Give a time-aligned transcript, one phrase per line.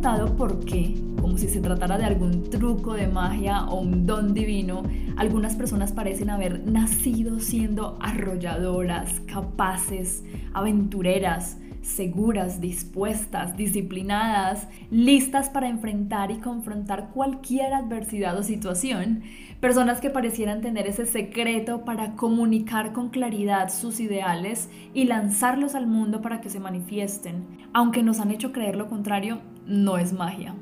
[0.00, 4.32] preguntado por qué, como si se tratara de algún truco de magia o un don
[4.32, 4.82] divino,
[5.18, 10.24] algunas personas parecen haber nacido siendo arrolladoras, capaces,
[10.54, 19.22] aventureras, seguras, dispuestas, disciplinadas, listas para enfrentar y confrontar cualquier adversidad o situación,
[19.60, 25.86] personas que parecieran tener ese secreto para comunicar con claridad sus ideales y lanzarlos al
[25.86, 27.44] mundo para que se manifiesten.
[27.74, 30.54] Aunque nos han hecho creer lo contrario, no es magia.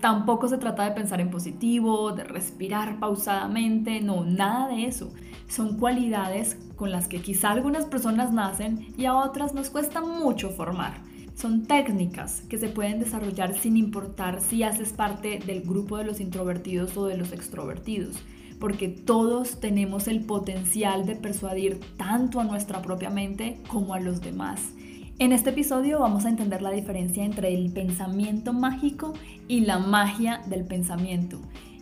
[0.00, 5.12] Tampoco se trata de pensar en positivo, de respirar pausadamente, no, nada de eso.
[5.48, 10.50] Son cualidades con las que quizá algunas personas nacen y a otras nos cuesta mucho
[10.50, 10.94] formar.
[11.34, 16.20] Son técnicas que se pueden desarrollar sin importar si haces parte del grupo de los
[16.20, 18.16] introvertidos o de los extrovertidos,
[18.60, 24.20] porque todos tenemos el potencial de persuadir tanto a nuestra propia mente como a los
[24.20, 24.72] demás.
[25.20, 29.14] En este episodio vamos a entender la diferencia entre el pensamiento mágico
[29.48, 31.40] y la magia del pensamiento.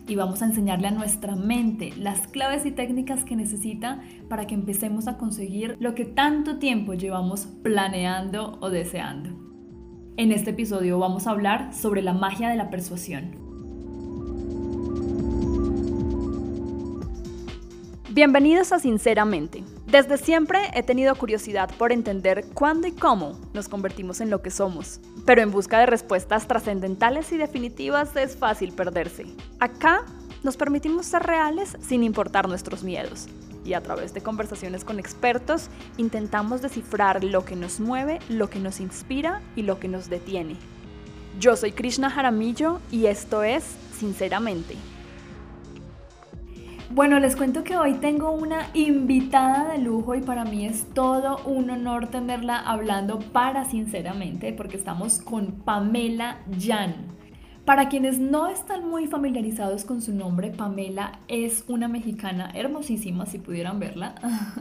[0.08, 4.54] Y vamos a enseñarle a nuestra mente las claves y técnicas que necesita para que
[4.54, 9.28] empecemos a conseguir lo que tanto tiempo llevamos planeando o deseando.
[10.16, 13.32] En este episodio vamos a hablar sobre la magia de la persuasión.
[18.14, 24.20] Bienvenidos a Sinceramente desde siempre he tenido curiosidad por entender cuándo y cómo nos convertimos
[24.20, 29.26] en lo que somos, pero en busca de respuestas trascendentales y definitivas es fácil perderse.
[29.60, 30.04] Acá
[30.42, 33.28] nos permitimos ser reales sin importar nuestros miedos
[33.64, 38.58] y a través de conversaciones con expertos intentamos descifrar lo que nos mueve, lo que
[38.58, 40.56] nos inspira y lo que nos detiene.
[41.38, 43.64] Yo soy Krishna Jaramillo y esto es
[43.98, 44.76] Sinceramente.
[46.90, 51.38] Bueno, les cuento que hoy tengo una invitada de lujo y para mí es todo
[51.44, 56.94] un honor tenerla hablando para sinceramente, porque estamos con Pamela Jan.
[57.64, 63.38] Para quienes no están muy familiarizados con su nombre, Pamela es una mexicana hermosísima, si
[63.38, 64.14] pudieran verla.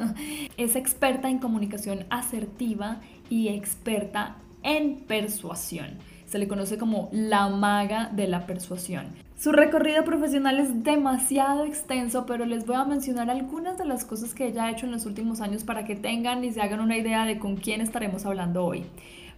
[0.58, 6.00] es experta en comunicación asertiva y experta en persuasión.
[6.26, 9.25] Se le conoce como la maga de la persuasión.
[9.38, 14.34] Su recorrido profesional es demasiado extenso, pero les voy a mencionar algunas de las cosas
[14.34, 16.98] que ella ha hecho en los últimos años para que tengan y se hagan una
[16.98, 18.86] idea de con quién estaremos hablando hoy.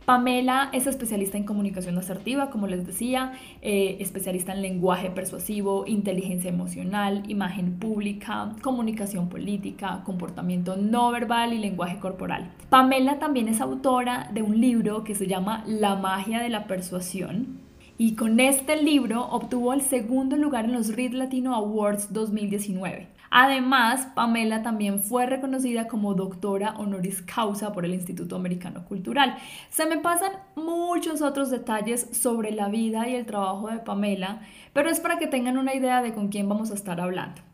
[0.05, 6.49] Pamela es especialista en comunicación asertiva, como les decía, eh, especialista en lenguaje persuasivo, inteligencia
[6.49, 12.53] emocional, imagen pública, comunicación política, comportamiento no verbal y lenguaje corporal.
[12.69, 17.66] Pamela también es autora de un libro que se llama La magia de la persuasión
[17.97, 23.07] y con este libro obtuvo el segundo lugar en los Read Latino Awards 2019.
[23.29, 29.35] Además, Pamela también fue reconocida como doctora honoris causa por el Instituto Americano Cultural.
[29.69, 34.41] Se me pasan muchos otros detalles sobre la vida y el trabajo de Pamela,
[34.73, 37.46] pero es para que tengan una idea de con quién vamos a estar hablando.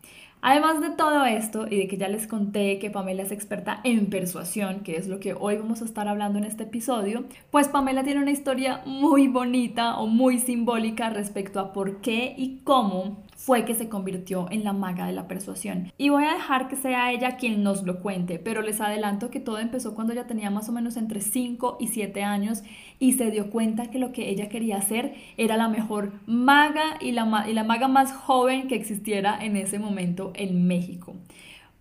[0.45, 4.09] Además de todo esto y de que ya les conté que Pamela es experta en
[4.09, 8.03] persuasión, que es lo que hoy vamos a estar hablando en este episodio, pues Pamela
[8.03, 13.65] tiene una historia muy bonita o muy simbólica respecto a por qué y cómo fue
[13.65, 15.91] que se convirtió en la maga de la persuasión.
[15.97, 19.41] Y voy a dejar que sea ella quien nos lo cuente, pero les adelanto que
[19.41, 22.63] todo empezó cuando ella tenía más o menos entre 5 y 7 años
[22.99, 27.11] y se dio cuenta que lo que ella quería hacer era la mejor maga y
[27.11, 31.13] la, y la maga más joven que existiera en ese momento en México.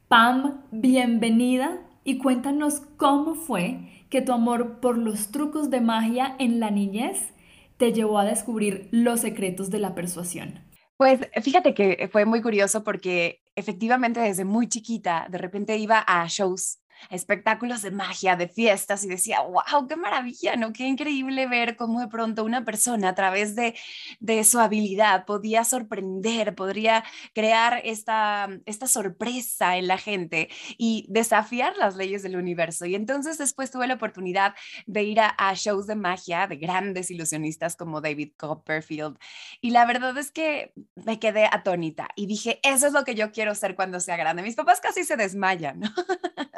[0.09, 3.79] Pam, bienvenida y cuéntanos cómo fue
[4.11, 7.33] que tu amor por los trucos de magia en la niñez
[7.77, 10.72] te llevó a descubrir los secretos de la persuasión.
[11.03, 16.25] Pues fíjate que fue muy curioso porque efectivamente desde muy chiquita de repente iba a
[16.29, 16.79] shows
[17.11, 20.73] espectáculos de magia, de fiestas y decía, wow, qué maravilla, ¿no?
[20.73, 23.75] Qué increíble ver cómo de pronto una persona a través de,
[24.21, 27.05] de su habilidad podía sorprender, podría
[27.35, 30.49] crear esta, esta sorpresa en la gente
[30.79, 32.87] y desafiar las leyes del universo.
[32.87, 34.55] Y entonces después tuve la oportunidad
[34.87, 39.19] de ir a, shows de magia de grandes ilusionistas como David Copperfield.
[39.61, 43.33] Y la verdad es que me quedé atónita y dije, eso es lo que yo
[43.33, 44.43] quiero ser cuando sea grande.
[44.43, 45.91] Mis papás casi se desmayan, ¿no?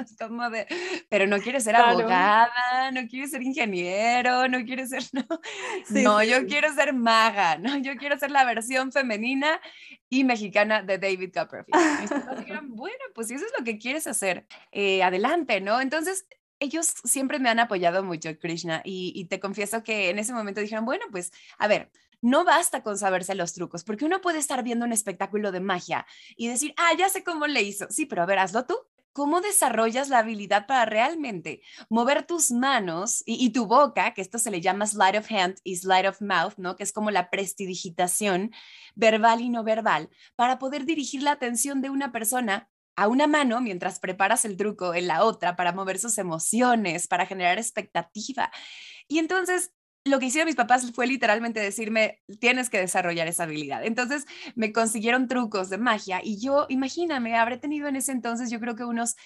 [1.09, 5.25] pero no quiere ser abogada, no quiere ser ingeniero, no quiere ser, no,
[5.91, 9.61] no yo quiero ser maga, no, yo quiero ser la versión femenina
[10.09, 12.39] y mexicana de David Copperfield.
[12.39, 15.81] dijeron, bueno, pues si eso es lo que quieres hacer, eh, adelante, ¿no?
[15.81, 16.27] Entonces,
[16.61, 20.61] ellos siempre me han apoyado mucho, Krishna, y, y te confieso que en ese momento
[20.61, 21.91] dijeron, bueno, pues, a ver,
[22.25, 26.07] no basta con saberse los trucos, porque uno puede estar viendo un espectáculo de magia
[26.37, 27.87] y decir, ah, ya sé cómo le hizo.
[27.91, 28.79] Sí, pero a ver, hazlo tú
[29.15, 34.51] cómo desarrollas la habilidad para realmente mover tus manos y, tu boca, que esto se
[34.51, 36.77] le llama slide of hand y slide of mouth, ¿no?
[36.77, 38.51] Que es como la prestidigitación
[38.97, 43.61] verbal y no verbal, para poder dirigir la atención de una persona a una mano
[43.61, 48.51] mientras preparas el truco en la otra para mover sus emociones, para generar expectativa.
[49.07, 49.73] Y entonces
[50.05, 53.85] lo que hicieron mis papás fue literalmente decirme, tienes que desarrollar esa habilidad.
[53.85, 58.61] Entonces me consiguieron trucos de magia y yo, imagíname, habré tenido en ese entonces yo
[58.61, 59.17] creo que unos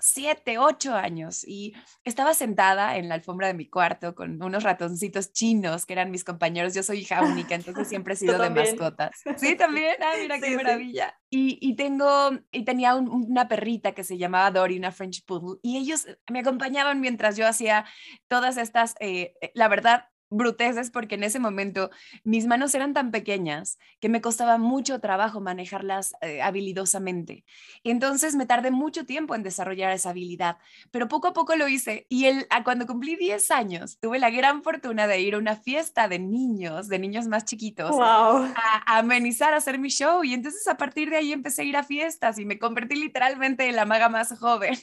[0.00, 5.32] siete, ocho años y estaba sentada en la alfombra de mi cuarto con unos ratoncitos
[5.32, 6.74] chinos que eran mis compañeros.
[6.74, 9.10] Yo soy hija única, entonces siempre he sido de mascotas.
[9.38, 9.96] Sí, también.
[10.00, 11.18] Ah, mira qué maravilla.
[11.30, 15.76] Y, y, tengo, y tenía una perrita que se llamaba Dory, una French Poodle, y
[15.78, 17.84] ellos me acompañaban mientras yo hacía
[18.28, 21.90] todas estas, eh, eh, la verdad, bruteces porque en ese momento
[22.24, 27.44] mis manos eran tan pequeñas que me costaba mucho trabajo manejarlas eh, habilidosamente.
[27.84, 30.58] Entonces me tardé mucho tiempo en desarrollar esa habilidad,
[30.90, 34.62] pero poco a poco lo hice y el, cuando cumplí 10 años tuve la gran
[34.62, 38.54] fortuna de ir a una fiesta de niños, de niños más chiquitos, a,
[38.86, 41.76] a, amenizar, a hacer mi show y entonces a partir de ahí empecé a ir
[41.76, 44.78] a fiestas y me convertí literalmente en la maga más joven.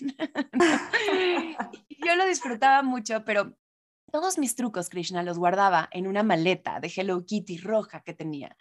[2.06, 3.56] Yo lo disfrutaba mucho, pero
[4.16, 8.56] todos mis trucos, Krishna, los guardaba en una maleta de Hello Kitty roja que tenía.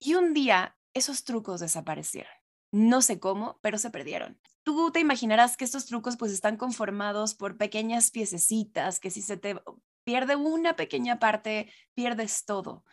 [0.00, 2.32] Y un día esos trucos desaparecieron.
[2.72, 4.40] No sé cómo, pero se perdieron.
[4.64, 9.36] Tú te imaginarás que estos trucos pues están conformados por pequeñas piececitas que si se
[9.36, 9.54] te
[10.02, 12.84] pierde una pequeña parte, pierdes todo.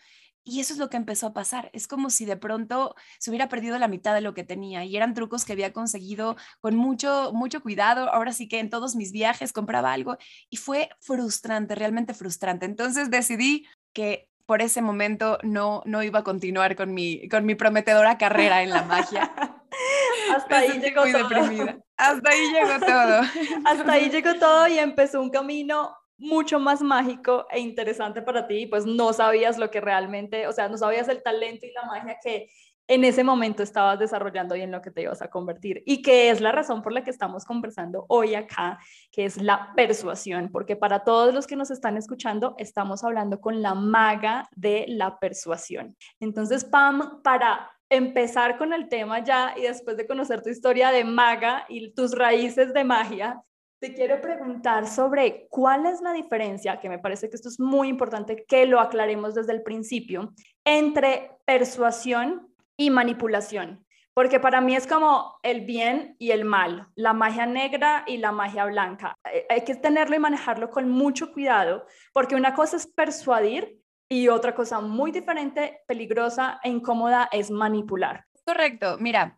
[0.43, 1.69] Y eso es lo que empezó a pasar.
[1.73, 4.95] Es como si de pronto se hubiera perdido la mitad de lo que tenía y
[4.95, 8.09] eran trucos que había conseguido con mucho, mucho cuidado.
[8.09, 10.17] Ahora sí que en todos mis viajes compraba algo
[10.49, 12.65] y fue frustrante, realmente frustrante.
[12.65, 17.55] Entonces decidí que por ese momento no, no iba a continuar con mi, con mi
[17.55, 19.33] prometedora carrera en la magia.
[20.35, 21.83] Hasta ahí llegó todo.
[21.97, 23.21] Hasta ahí llegó todo.
[23.65, 28.67] Hasta ahí llegó todo y empezó un camino mucho más mágico e interesante para ti,
[28.67, 32.17] pues no sabías lo que realmente, o sea, no sabías el talento y la magia
[32.23, 32.49] que
[32.87, 35.83] en ese momento estabas desarrollando y en lo que te ibas a convertir.
[35.85, 38.77] Y que es la razón por la que estamos conversando hoy acá,
[39.11, 43.61] que es la persuasión, porque para todos los que nos están escuchando, estamos hablando con
[43.61, 45.95] la maga de la persuasión.
[46.19, 51.03] Entonces, Pam, para empezar con el tema ya y después de conocer tu historia de
[51.03, 53.41] maga y tus raíces de magia,
[53.83, 57.89] te quiero preguntar sobre cuál es la diferencia, que me parece que esto es muy
[57.89, 60.33] importante que lo aclaremos desde el principio,
[60.63, 62.47] entre persuasión
[62.77, 63.85] y manipulación.
[64.13, 68.31] Porque para mí es como el bien y el mal, la magia negra y la
[68.31, 69.17] magia blanca.
[69.29, 74.29] Eh, hay que tenerlo y manejarlo con mucho cuidado, porque una cosa es persuadir y
[74.29, 78.23] otra cosa muy diferente, peligrosa e incómoda es manipular.
[78.45, 79.37] Correcto, mira,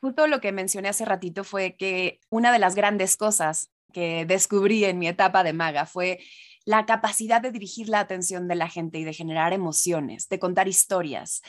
[0.00, 4.84] justo lo que mencioné hace ratito fue que una de las grandes cosas que descubrí
[4.84, 6.20] en mi etapa de maga fue
[6.64, 10.68] la capacidad de dirigir la atención de la gente y de generar emociones, de contar
[10.68, 11.42] historias.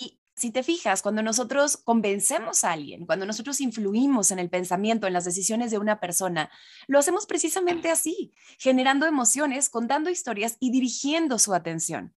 [0.00, 5.06] Y si te fijas, cuando nosotros convencemos a alguien, cuando nosotros influimos en el pensamiento,
[5.06, 6.50] en las decisiones de una persona,
[6.86, 12.14] lo hacemos precisamente así, generando emociones, contando historias y dirigiendo su atención.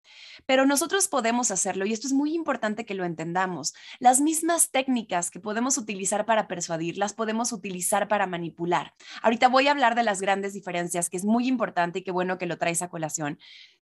[0.48, 3.76] Pero nosotros podemos hacerlo y esto es muy importante que lo entendamos.
[4.00, 8.96] Las mismas técnicas que podemos utilizar para persuadir, las podemos utilizar para manipular.
[9.22, 12.40] Ahorita voy a hablar de las grandes diferencias, que es muy importante y qué bueno
[12.40, 13.38] que lo traes a colación.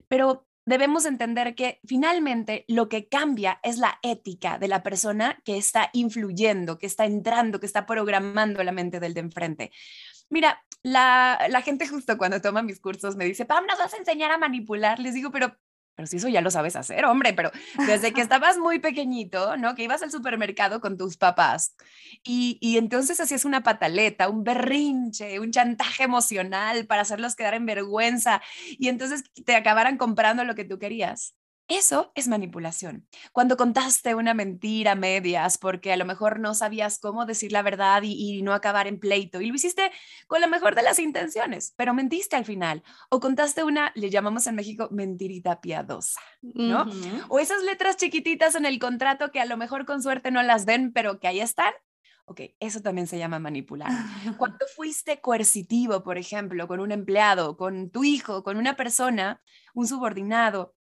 [0.08, 5.58] Pero debemos entender que finalmente lo que cambia es la ética de la persona que
[5.58, 9.72] está influyendo, que está entrando, que está programando la mente del de enfrente.
[10.30, 13.98] Mira, la, la gente justo cuando toma mis cursos me dice, Pam, nos vas a
[13.98, 15.00] enseñar a manipular.
[15.00, 15.58] Les digo, pero
[16.00, 17.52] pero si eso ya lo sabes hacer, hombre, pero
[17.86, 19.76] desde que estabas muy pequeñito, ¿no?
[19.76, 21.76] Que ibas al supermercado con tus papás
[22.24, 27.66] y, y entonces hacías una pataleta, un berrinche, un chantaje emocional para hacerlos quedar en
[27.66, 28.42] vergüenza
[28.78, 31.36] y entonces te acabaran comprando lo que tú querías.
[31.70, 33.08] Eso es manipulación.
[33.32, 37.62] Cuando contaste una mentira a medias porque a lo mejor no sabías cómo decir la
[37.62, 39.92] verdad y, no acabar en pleito y lo hiciste
[40.26, 42.82] con la mejor de las intenciones, pero mentiste al final.
[43.10, 46.88] O contaste una, le llamamos en México, mentirita piadosa, ¿no?
[47.28, 50.66] O esas letras chiquititas en el contrato que a lo mejor con suerte no las
[50.66, 51.74] ven, pero que ahí están.
[52.26, 53.90] Ok, eso también se llama manipular.
[54.38, 59.42] Cuando fuiste coercitivo, por ejemplo, con un empleado, con tu hijo, con una persona,
[59.74, 60.76] un subordinado,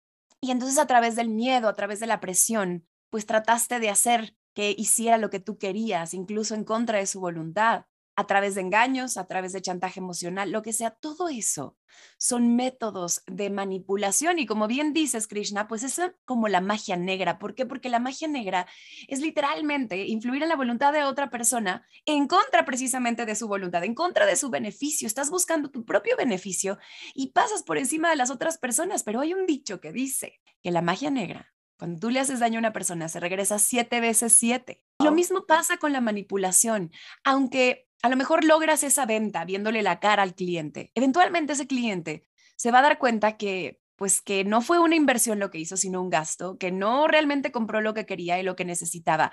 [0.44, 4.36] y entonces a través del miedo, a través de la presión, pues trataste de hacer
[4.52, 7.86] que hiciera lo que tú querías, incluso en contra de su voluntad.
[8.16, 11.76] A través de engaños, a través de chantaje emocional, lo que sea, todo eso
[12.18, 17.38] son métodos de manipulación y como bien dices, Krishna, pues es como la magia negra.
[17.38, 17.66] ¿Por qué?
[17.66, 18.66] Porque la magia negra
[19.08, 23.84] es literalmente influir en la voluntad de otra persona en contra precisamente de su voluntad,
[23.84, 25.06] en contra de su beneficio.
[25.06, 26.78] Estás buscando tu propio beneficio
[27.14, 30.70] y pasas por encima de las otras personas, pero hay un dicho que dice que
[30.70, 34.32] la magia negra cuando tú le haces daño a una persona, se regresa siete veces
[34.32, 34.82] siete.
[35.00, 36.92] Lo mismo pasa con la manipulación.
[37.24, 40.92] Aunque a lo mejor logras esa venta viéndole la cara al cliente.
[40.94, 45.38] Eventualmente ese cliente se va a dar cuenta que pues que no fue una inversión
[45.38, 48.56] lo que hizo, sino un gasto, que no realmente compró lo que quería y lo
[48.56, 49.32] que necesitaba.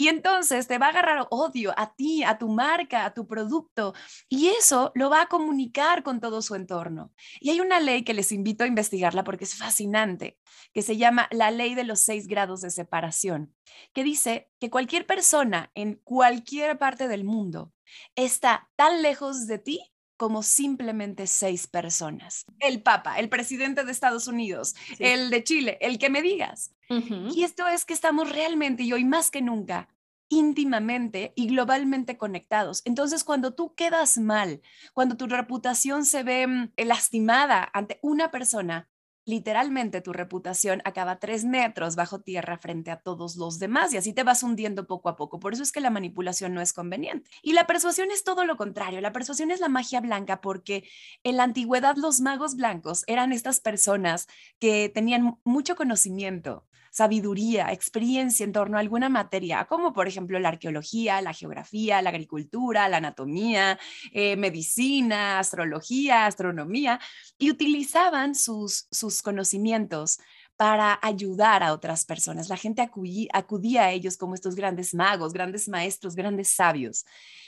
[0.00, 3.92] Y entonces te va a agarrar odio a ti, a tu marca, a tu producto.
[4.30, 7.12] Y eso lo va a comunicar con todo su entorno.
[7.38, 10.38] Y hay una ley que les invito a investigarla porque es fascinante,
[10.72, 13.54] que se llama la ley de los seis grados de separación,
[13.92, 17.74] que dice que cualquier persona en cualquier parte del mundo
[18.14, 22.46] está tan lejos de ti como simplemente seis personas.
[22.58, 26.74] El Papa, el presidente de Estados Unidos, el de Chile, el que me digas.
[26.90, 29.88] Y esto es que estamos realmente y hoy más que nunca
[30.30, 32.82] íntimamente y globalmente conectados.
[32.84, 34.62] Entonces, cuando tú quedas mal,
[34.94, 38.88] cuando tu reputación se ve mm, lastimada ante una persona,
[39.30, 44.12] literalmente tu reputación acaba tres metros bajo tierra frente a todos los demás y así
[44.12, 45.40] te vas hundiendo poco a poco.
[45.40, 47.30] Por eso es que la manipulación no es conveniente.
[47.42, 49.00] Y la persuasión es todo lo contrario.
[49.00, 50.84] La persuasión es la magia blanca porque
[51.22, 54.26] en la antigüedad los magos blancos eran estas personas
[54.58, 60.50] que tenían mucho conocimiento, sabiduría, experiencia en torno a alguna materia, como por ejemplo la
[60.50, 63.78] arqueología, la geografía, la agricultura, la anatomía,
[64.12, 67.00] eh, medicina, astrología, astronomía,
[67.38, 70.18] y utilizaban sus, sus conocimientos
[70.56, 72.50] para ayudar a otras personas.
[72.50, 77.06] La gente acudía a ellos como estos grandes magos, grandes maestros, grandes sabios.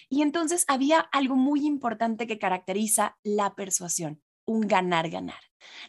[0.09, 5.41] Y entonces había algo muy importante que caracteriza la persuasión, un ganar-ganar.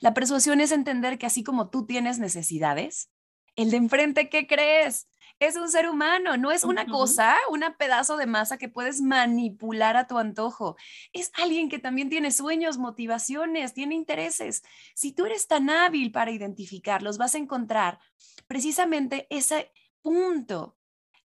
[0.02, 3.10] La persuasión es entender que así como tú tienes necesidades,
[3.56, 5.08] el de enfrente, ¿qué crees?
[5.40, 9.98] Es un ser humano, no es una cosa, un pedazo de masa que puedes manipular
[9.98, 10.78] a tu antojo.
[11.12, 14.64] Es alguien que también tiene sueños, motivaciones, tiene intereses.
[14.96, 18.00] Si tú eres tan hábil para identificarlos, vas a encontrar
[18.48, 20.78] precisamente ese punto,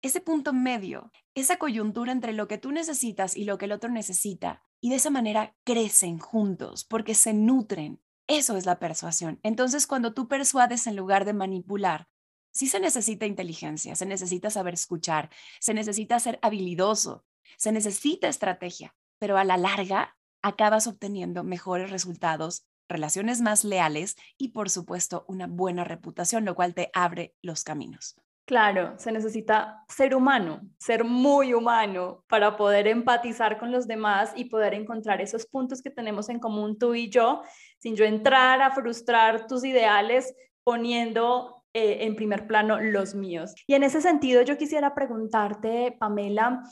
[0.02, 3.90] ese punto medio, esa coyuntura entre lo que tú necesitas y lo que el otro
[3.90, 4.64] necesita.
[4.80, 8.02] Y de esa manera crecen juntos porque se nutren.
[8.28, 9.40] Eso es la persuasión.
[9.44, 12.10] Entonces, cuando tú persuades en lugar de manipular,
[12.58, 17.24] sí se necesita inteligencia, se necesita saber escuchar, se necesita ser habilidoso,
[17.56, 24.50] se necesita estrategia, pero a la larga acabas obteniendo mejores resultados, relaciones más leales y
[24.50, 28.16] por supuesto una buena reputación, lo cual te abre los caminos.
[28.46, 34.46] Claro, se necesita ser humano, ser muy humano para poder empatizar con los demás y
[34.46, 37.44] poder encontrar esos puntos que tenemos en común tú y yo,
[37.78, 40.34] sin yo entrar a frustrar tus ideales
[40.64, 43.54] poniendo eh, en primer plano los míos.
[43.68, 46.64] Y en ese sentido, yo quisiera preguntarte, Pamela,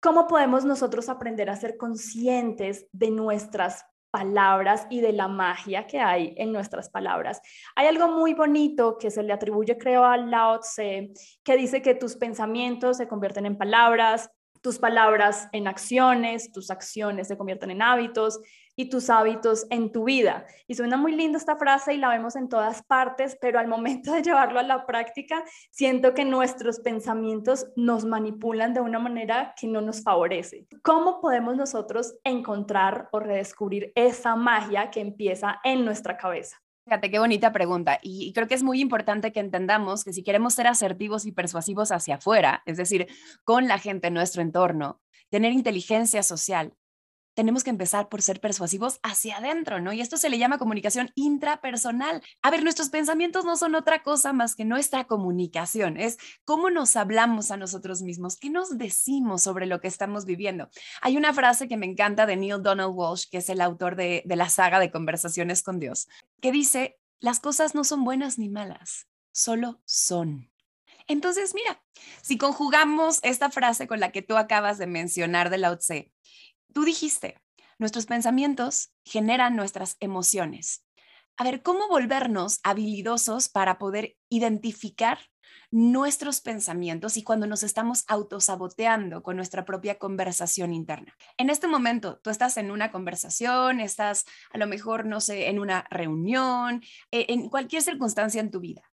[0.00, 6.00] ¿cómo podemos nosotros aprender a ser conscientes de nuestras palabras y de la magia que
[6.00, 7.40] hay en nuestras palabras.
[7.76, 11.12] Hay algo muy bonito que se le atribuye, creo, a Lao Tse,
[11.44, 14.30] que dice que tus pensamientos se convierten en palabras,
[14.62, 18.40] tus palabras en acciones, tus acciones se convierten en hábitos
[18.78, 20.46] y tus hábitos en tu vida.
[20.68, 24.12] Y suena muy linda esta frase y la vemos en todas partes, pero al momento
[24.12, 29.66] de llevarlo a la práctica, siento que nuestros pensamientos nos manipulan de una manera que
[29.66, 30.68] no nos favorece.
[30.82, 36.56] ¿Cómo podemos nosotros encontrar o redescubrir esa magia que empieza en nuestra cabeza?
[36.88, 37.98] Fíjate, qué bonita pregunta.
[38.02, 41.92] Y creo que es muy importante que entendamos que si queremos ser asertivos y persuasivos
[41.92, 43.08] hacia afuera, es decir,
[43.44, 46.72] con la gente en nuestro entorno, tener inteligencia social,
[47.38, 49.92] tenemos que empezar por ser persuasivos hacia adentro, ¿no?
[49.92, 52.20] Y esto se le llama comunicación intrapersonal.
[52.42, 56.96] A ver, nuestros pensamientos no son otra cosa más que nuestra comunicación, es cómo nos
[56.96, 60.68] hablamos a nosotros mismos, qué nos decimos sobre lo que estamos viviendo.
[61.00, 64.24] Hay una frase que me encanta de Neil Donald Walsh, que es el autor de,
[64.26, 66.08] la saga de Conversaciones con Dios,
[66.40, 70.50] que dice, las cosas no son buenas ni malas, solo son.
[71.06, 71.80] Entonces, mira,
[72.20, 75.78] si conjugamos esta frase con la que tú acabas de mencionar de Lao
[76.72, 77.40] Tú dijiste,
[77.78, 80.84] nuestros pensamientos generan nuestras emociones.
[81.36, 85.18] A ver, ¿cómo volvernos habilidosos para poder identificar
[85.70, 91.14] nuestros pensamientos y cuando nos estamos autosaboteando con nuestra propia conversación interna.
[91.36, 95.58] En este momento, tú estás en una conversación, estás a lo mejor, no sé, en
[95.58, 98.87] una reunión, eh, en cualquier circunstancia en tu vida.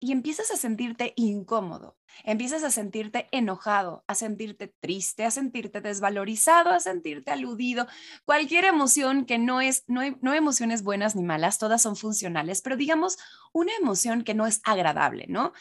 [0.00, 6.70] Y empiezas a sentirte incómodo, empiezas a sentirte enojado, a sentirte triste, a sentirte desvalorizado,
[6.70, 7.86] a sentirte aludido,
[8.24, 12.62] cualquier emoción que no es, no hay, no emociones buenas ni malas, todas son funcionales,
[12.62, 13.18] pero digamos
[13.52, 15.52] una emoción que no es agradable, ¿no?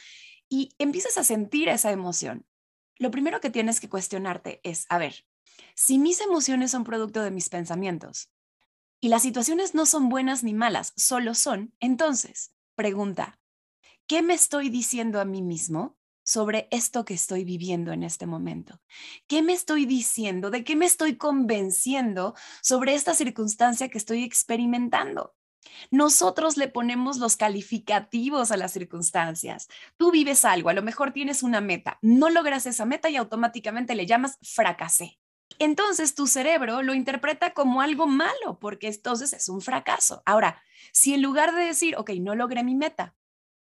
[0.47, 2.45] Y empiezas a sentir esa emoción.
[2.97, 5.25] Lo primero que tienes que cuestionarte es, a ver,
[5.75, 8.31] si mis emociones son producto de mis pensamientos
[9.01, 13.39] y las situaciones no son buenas ni malas, solo son, entonces, pregunta,
[14.09, 18.81] ¿Qué me estoy diciendo a mí mismo sobre esto que estoy viviendo en este momento?
[19.27, 20.49] ¿Qué me estoy diciendo?
[20.49, 25.35] ¿De qué me estoy convenciendo sobre esta circunstancia que estoy experimentando?
[25.91, 29.67] Nosotros le ponemos los calificativos a las circunstancias.
[29.95, 33.93] Tú vives algo, a lo mejor tienes una meta, no logras esa meta y automáticamente
[33.93, 35.19] le llamas fracasé.
[35.59, 40.23] Entonces tu cerebro lo interpreta como algo malo porque entonces es un fracaso.
[40.25, 40.63] Ahora,
[40.93, 43.15] si en lugar de decir, ok, no logré mi meta,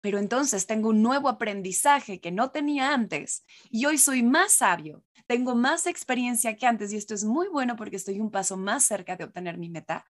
[0.04, 5.02] pero entonces tengo un nuevo aprendizaje que no tenía antes y hoy soy más sabio,
[5.26, 8.84] tengo más experiencia que antes y esto es muy bueno porque estoy un paso más
[8.84, 10.04] cerca de obtener mi meta.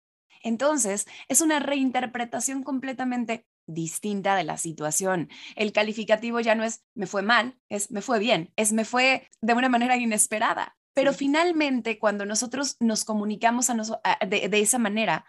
[0.45, 5.29] Entonces, es una reinterpretación completamente distinta de la situación.
[5.57, 9.27] El calificativo ya no es me fue mal, es me fue bien, es me fue
[9.41, 10.77] de una manera inesperada.
[10.95, 15.25] Pero finalmente, cuando nosotros nos comunicamos de, de esa manera,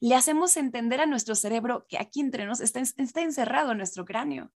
[0.00, 4.04] le hacemos entender a nuestro cerebro que aquí entre nos está, está encerrado en nuestro
[4.04, 4.52] cráneo.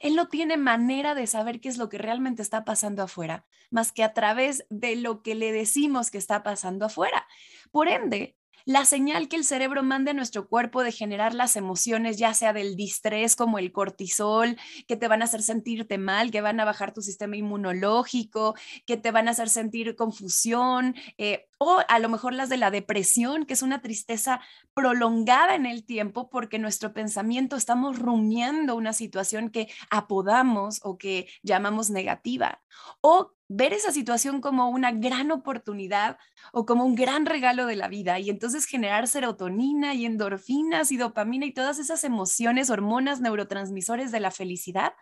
[0.00, 3.92] Él no tiene manera de saber qué es lo que realmente está pasando afuera, más
[3.92, 7.26] que a través de lo que le decimos que está pasando afuera.
[7.70, 8.36] Por ende,
[8.70, 12.52] la señal que el cerebro manda a nuestro cuerpo de generar las emociones, ya sea
[12.52, 16.64] del distrés como el cortisol, que te van a hacer sentirte mal, que van a
[16.64, 18.54] bajar tu sistema inmunológico,
[18.86, 22.70] que te van a hacer sentir confusión, eh, o a lo mejor las de la
[22.70, 24.40] depresión, que es una tristeza
[24.72, 31.26] prolongada en el tiempo porque nuestro pensamiento estamos rumiando una situación que apodamos o que
[31.42, 32.62] llamamos negativa,
[33.00, 36.18] o ver esa situación como una gran oportunidad
[36.52, 40.96] o como un gran regalo de la vida y entonces generar serotonina y endorfinas y
[40.96, 44.92] dopamina y todas esas emociones, hormonas, neurotransmisores de la felicidad,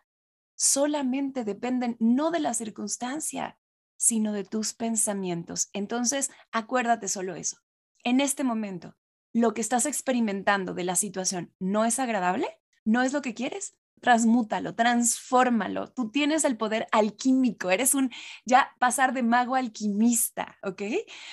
[0.56, 3.58] solamente dependen no de la circunstancia,
[3.98, 5.68] sino de tus pensamientos.
[5.74, 7.58] Entonces, acuérdate solo eso.
[8.02, 8.96] En este momento,
[9.34, 12.48] lo que estás experimentando de la situación no es agradable,
[12.86, 15.92] no es lo que quieres, transmútalo, transfórmalo.
[15.92, 18.10] Tú tienes el poder alquímico, eres un
[18.44, 20.82] ya pasar de mago alquimista, ¿ok?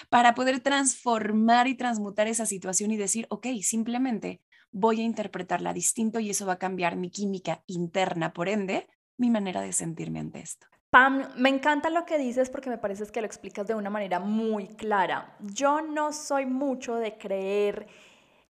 [0.10, 6.20] Para poder transformar y transmutar esa situación y decir, ok, simplemente voy a interpretarla distinto
[6.20, 10.40] y eso va a cambiar mi química interna, por ende, mi manera de sentirme ante
[10.40, 10.68] esto.
[10.90, 14.20] Pam, me encanta lo que dices porque me parece que lo explicas de una manera
[14.20, 15.36] muy clara.
[15.42, 17.88] Yo no soy mucho de creer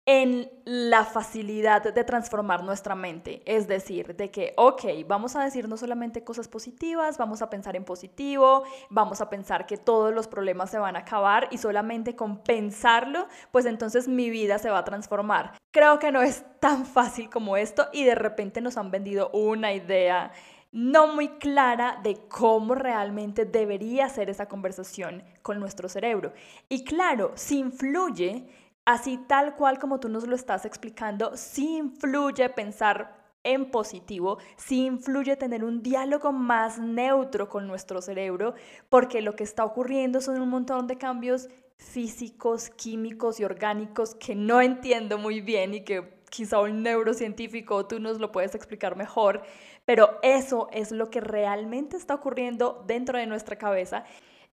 [0.06, 3.42] en la facilidad de transformar nuestra mente.
[3.46, 7.74] Es decir, de que, ok, vamos a decir no solamente cosas positivas, vamos a pensar
[7.74, 12.14] en positivo, vamos a pensar que todos los problemas se van a acabar y solamente
[12.14, 15.56] con pensarlo, pues entonces mi vida se va a transformar.
[15.70, 19.72] Creo que no es tan fácil como esto y de repente nos han vendido una
[19.72, 20.32] idea
[20.74, 26.32] no muy clara de cómo realmente debería ser esa conversación con nuestro cerebro.
[26.68, 28.48] Y claro, si influye
[28.84, 34.86] Así tal cual como tú nos lo estás explicando, sí influye pensar en positivo, sí
[34.86, 38.54] influye tener un diálogo más neutro con nuestro cerebro,
[38.88, 44.34] porque lo que está ocurriendo son un montón de cambios físicos, químicos y orgánicos que
[44.34, 49.42] no entiendo muy bien y que quizá un neurocientífico tú nos lo puedes explicar mejor,
[49.84, 54.04] pero eso es lo que realmente está ocurriendo dentro de nuestra cabeza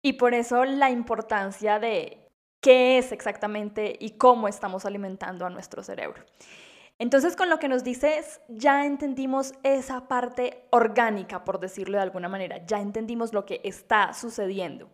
[0.02, 2.19] y por eso la importancia de
[2.60, 6.24] qué es exactamente y cómo estamos alimentando a nuestro cerebro.
[6.98, 12.28] Entonces, con lo que nos dices, ya entendimos esa parte orgánica, por decirlo de alguna
[12.28, 14.90] manera, ya entendimos lo que está sucediendo.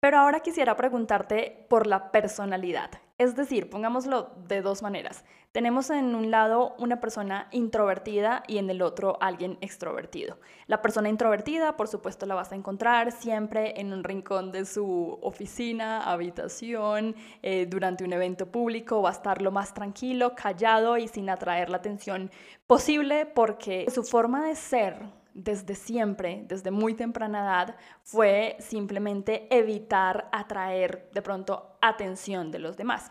[0.00, 2.90] Pero ahora quisiera preguntarte por la personalidad.
[3.18, 5.24] Es decir, pongámoslo de dos maneras.
[5.52, 10.38] Tenemos en un lado una persona introvertida y en el otro alguien extrovertido.
[10.66, 15.18] La persona introvertida, por supuesto, la vas a encontrar siempre en un rincón de su
[15.20, 21.06] oficina, habitación, eh, durante un evento público, va a estar lo más tranquilo, callado y
[21.06, 22.30] sin atraer la atención
[22.66, 25.02] posible porque su forma de ser
[25.34, 32.78] desde siempre, desde muy temprana edad, fue simplemente evitar atraer de pronto atención de los
[32.78, 33.10] demás.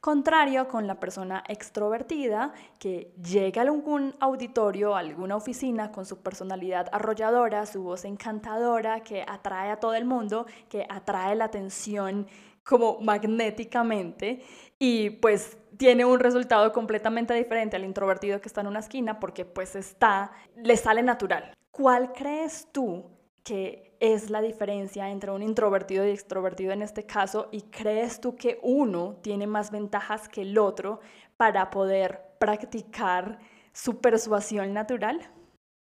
[0.00, 6.22] Contrario con la persona extrovertida que llega a algún auditorio, a alguna oficina con su
[6.22, 12.26] personalidad arrolladora, su voz encantadora, que atrae a todo el mundo, que atrae la atención
[12.64, 14.42] como magnéticamente
[14.78, 19.44] y pues tiene un resultado completamente diferente al introvertido que está en una esquina porque
[19.44, 21.52] pues está, le sale natural.
[21.70, 23.04] ¿Cuál crees tú
[23.44, 27.48] que es la diferencia entre un introvertido y extrovertido en este caso?
[27.52, 31.00] ¿Y crees tú que uno tiene más ventajas que el otro
[31.36, 33.38] para poder practicar
[33.72, 35.20] su persuasión natural?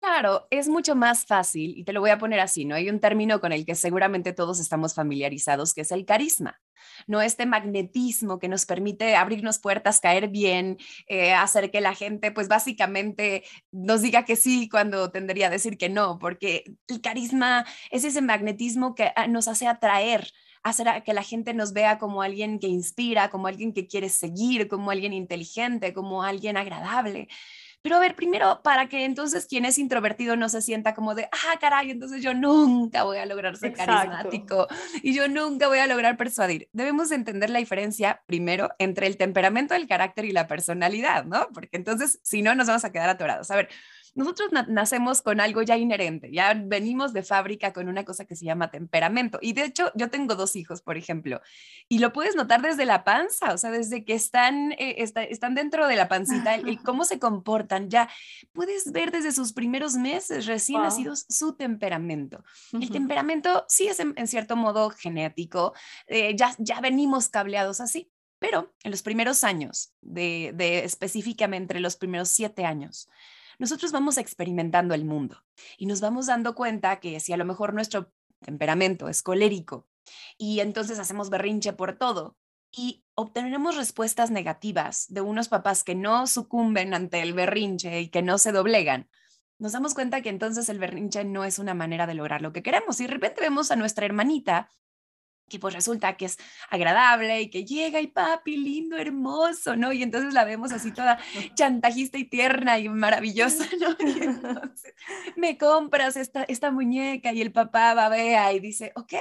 [0.02, 2.76] Claro, es mucho más fácil, y te lo voy a poner así, ¿no?
[2.76, 6.60] Hay un término con el que seguramente todos estamos familiarizados, que es el carisma,
[7.08, 7.20] ¿no?
[7.20, 12.46] Este magnetismo que nos permite abrirnos puertas, caer bien, eh, hacer que la gente, pues
[12.46, 18.04] básicamente nos diga que sí cuando tendría a decir que no, porque el carisma es
[18.04, 20.28] ese magnetismo que ah, nos hace atraer
[20.64, 24.66] hacer que la gente nos vea como alguien que inspira, como alguien que quiere seguir,
[24.68, 27.28] como alguien inteligente, como alguien agradable.
[27.82, 31.28] Pero a ver, primero, para que entonces quien es introvertido no se sienta como de,
[31.30, 34.66] ah, caray, entonces yo nunca voy a lograr ser carismático
[35.02, 36.68] y yo nunca voy a lograr persuadir.
[36.72, 41.48] Debemos entender la diferencia, primero, entre el temperamento, el carácter y la personalidad, ¿no?
[41.54, 43.50] Porque entonces, si no, nos vamos a quedar atorados.
[43.50, 43.68] A ver,
[44.18, 48.44] nosotros nacemos con algo ya inherente, ya venimos de fábrica con una cosa que se
[48.44, 49.38] llama temperamento.
[49.40, 51.40] Y de hecho, yo tengo dos hijos, por ejemplo,
[51.88, 55.86] y lo puedes notar desde la panza, o sea, desde que están, eh, están dentro
[55.86, 58.08] de la pancita, el, cómo se comportan, ya
[58.52, 62.42] puedes ver desde sus primeros meses recién nacidos su temperamento.
[62.72, 65.74] El temperamento sí es en, cierto modo genético,
[66.08, 68.10] eh, ya, ya venimos cableados así.
[68.40, 73.08] Pero en los primeros años, de, de específicamente los primeros siete años,
[73.58, 75.44] nosotros vamos experimentando el mundo
[75.76, 79.88] y nos vamos dando cuenta que si a lo mejor nuestro temperamento es colérico
[80.36, 82.36] y entonces hacemos berrinche por todo
[82.70, 88.22] y obtenemos respuestas negativas de unos papás que no sucumben ante el berrinche y que
[88.22, 89.08] no se doblegan,
[89.58, 92.62] nos damos cuenta que entonces el berrinche no es una manera de lograr lo que
[92.62, 93.00] queremos.
[93.00, 94.70] Y de repente vemos a nuestra hermanita
[95.48, 96.38] que pues resulta que es
[96.70, 99.92] agradable y que llega y papi, lindo, hermoso, ¿no?
[99.92, 101.18] Y entonces la vemos así toda
[101.54, 103.96] chantajista y tierna y maravillosa, ¿no?
[104.06, 104.94] Y entonces
[105.36, 109.14] me compras esta, esta muñeca y el papá va, vea y dice, ok,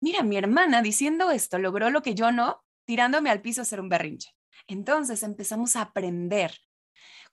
[0.00, 3.80] mira, mi hermana diciendo esto logró lo que yo no, tirándome al piso a hacer
[3.80, 4.30] un berrinche.
[4.66, 6.52] Entonces empezamos a aprender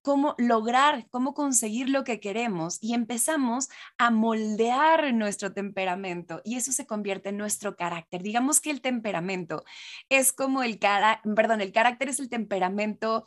[0.02, 6.72] cómo lograr, cómo conseguir lo que queremos y empezamos a moldear nuestro temperamento y eso
[6.72, 8.24] se convierte en nuestro carácter.
[8.24, 9.64] Digamos que el temperamento
[10.10, 13.26] es como el cara, perdón, el carácter es el temperamento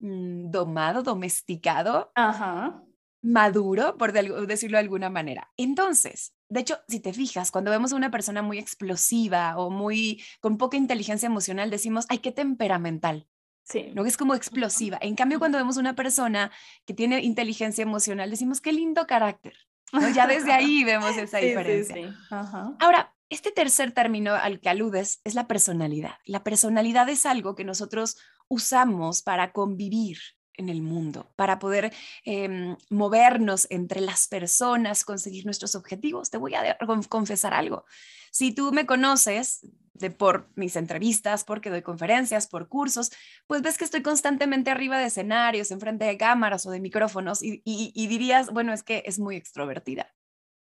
[0.00, 2.12] mm, domado, domesticado.
[3.24, 5.50] maduro, por decirlo de alguna manera.
[5.56, 10.22] Entonces, de hecho, si te fijas, cuando vemos a una persona muy explosiva o muy
[10.40, 13.26] con poca inteligencia emocional, decimos, ay, qué temperamental.
[13.64, 13.90] Sí.
[13.94, 14.04] ¿no?
[14.04, 14.98] Es como explosiva.
[15.00, 16.52] En cambio, cuando vemos una persona
[16.86, 19.54] que tiene inteligencia emocional, decimos, qué lindo carácter.
[19.92, 20.08] ¿no?
[20.10, 22.14] Ya desde ahí vemos esa diferencia.
[22.78, 26.18] Ahora, este tercer término al que aludes es la personalidad.
[26.24, 28.16] La personalidad es algo que nosotros
[28.48, 30.18] usamos para convivir
[30.56, 31.92] en el mundo, para poder
[32.24, 36.30] em, movernos entre las personas, conseguir nuestros objetivos.
[36.30, 37.84] Te voy a confesar algo.
[38.30, 39.60] Si tú me conoces
[39.94, 43.12] de por mis entrevistas, porque doy conferencias, por cursos,
[43.46, 47.62] pues ves que estoy constantemente arriba de escenarios, enfrente de cámaras o de micrófonos y,
[48.08, 50.12] dirías, bueno, es que es muy extrovertida.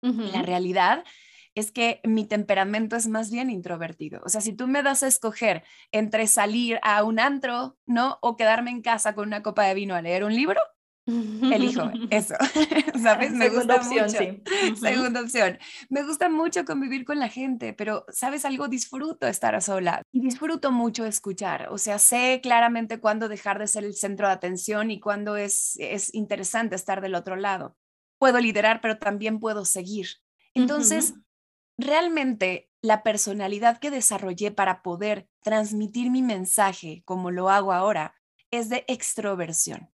[0.03, 1.05] La realidad
[1.54, 4.20] es que mi temperamento es más bien introvertido.
[4.24, 8.18] O sea, si tú me das a escoger entre salir a un antro, ¿no?
[8.22, 10.60] O quedarme en casa con una copa de vino a leer un libro,
[11.06, 12.34] elijo eso,
[13.02, 13.32] ¿sabes?
[13.32, 14.80] Me Segunda gusta opción, mucho.
[14.80, 15.58] Segunda opción.
[15.88, 18.68] Me gusta mucho convivir con la gente, pero ¿sabes algo?
[18.68, 21.68] Disfruto estar sola y disfruto mucho escuchar.
[21.70, 25.76] O sea, sé claramente cuándo dejar de ser el centro de atención y cuándo es,
[25.80, 27.76] es interesante estar del otro lado.
[28.18, 30.06] Puedo liderar, pero también puedo seguir.
[30.54, 31.14] Entonces,
[31.80, 38.14] realmente la personalidad que desarrollé para poder transmitir mi mensaje como lo hago ahora
[38.50, 39.90] es de extroversión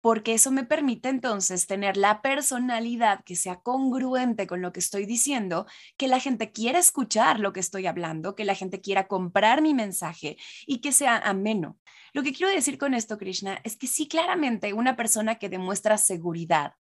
[0.00, 5.06] porque eso me permite entonces tener la personalidad que sea congruente con lo que estoy
[5.06, 9.60] diciendo, que la gente quiera escuchar lo que estoy hablando, que la gente quiera comprar
[9.60, 10.36] mi mensaje
[10.66, 11.78] y que sea ameno.
[12.12, 15.98] Lo que quiero decir con esto, Krishna, es que sí, claramente una persona que demuestra
[15.98, 16.74] seguridad,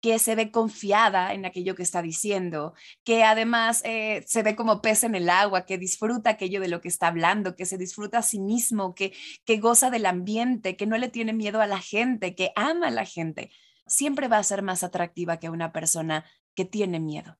[0.00, 2.74] que se ve confiada en aquello que está diciendo,
[3.04, 6.80] que además eh, se ve como pez en el agua, que disfruta aquello de lo
[6.80, 9.12] que está hablando, que se disfruta a sí mismo, que,
[9.44, 12.90] que goza del ambiente, que no le tiene miedo a la gente, que ama a
[12.90, 13.50] la gente,
[13.86, 16.24] siempre va a ser más atractiva que una persona
[16.54, 17.38] que tiene miedo.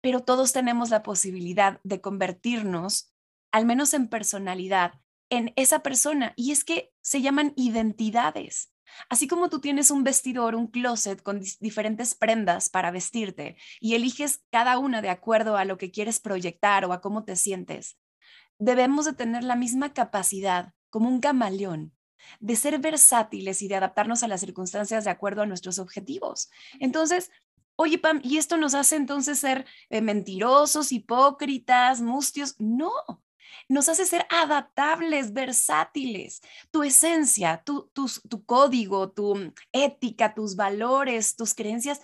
[0.00, 3.12] Pero todos tenemos la posibilidad de convertirnos,
[3.52, 4.94] al menos en personalidad,
[5.30, 6.32] en esa persona.
[6.36, 8.72] Y es que se llaman identidades.
[9.08, 14.42] Así como tú tienes un vestidor, un closet con diferentes prendas para vestirte y eliges
[14.50, 17.98] cada una de acuerdo a lo que quieres proyectar o a cómo te sientes,
[18.58, 21.92] debemos de tener la misma capacidad como un camaleón
[22.40, 26.50] de ser versátiles y de adaptarnos a las circunstancias de acuerdo a nuestros objetivos.
[26.80, 27.30] Entonces,
[27.76, 32.56] oye, Pam, ¿y esto nos hace entonces ser eh, mentirosos, hipócritas, mustios?
[32.58, 32.90] No,
[33.68, 36.40] nos hace ser adaptables, versátiles.
[36.70, 42.00] Tu esencia, tu, tu código, tu ética, tus valores, tus creencias,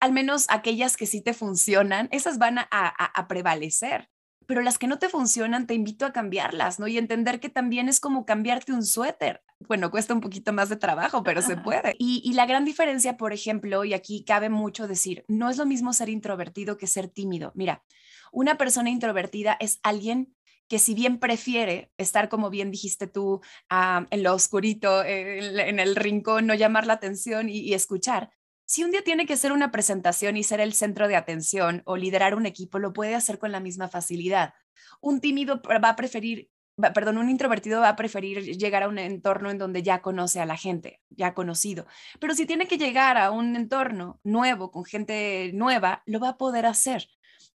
[0.00, 4.08] al menos aquellas que sí te funcionan, esas van a, a prevalecer
[4.50, 6.88] pero las que no te funcionan, te invito a cambiarlas, ¿no?
[6.88, 9.44] Y entender que también es como cambiarte un suéter.
[9.60, 11.94] Bueno, cuesta un poquito más de trabajo, pero se puede.
[12.00, 15.66] Y, y la gran diferencia, por ejemplo, y aquí cabe mucho decir, no es lo
[15.66, 17.52] mismo ser introvertido que ser tímido.
[17.54, 17.84] Mira,
[18.32, 20.34] una persona introvertida es alguien
[20.70, 25.96] que si bien prefiere estar, como bien dijiste tú, ah, en lo oscurito, en, el
[25.96, 28.30] rincón, no llamar la atención y, escuchar,
[28.66, 31.96] si un día tiene que hacer una presentación y ser el centro de atención o
[31.96, 34.54] liderar un equipo, lo puede hacer con la misma facilidad.
[35.00, 36.48] Un tímido va a preferir,
[36.94, 40.46] perdón, un introvertido va a preferir llegar a un entorno en donde ya conoce a
[40.46, 41.86] la gente, ya conocido.
[42.20, 46.38] Pero si tiene que llegar a un entorno nuevo, con gente nueva, lo va a
[46.38, 47.08] poder hacer.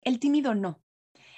[0.03, 0.84] El tímido no.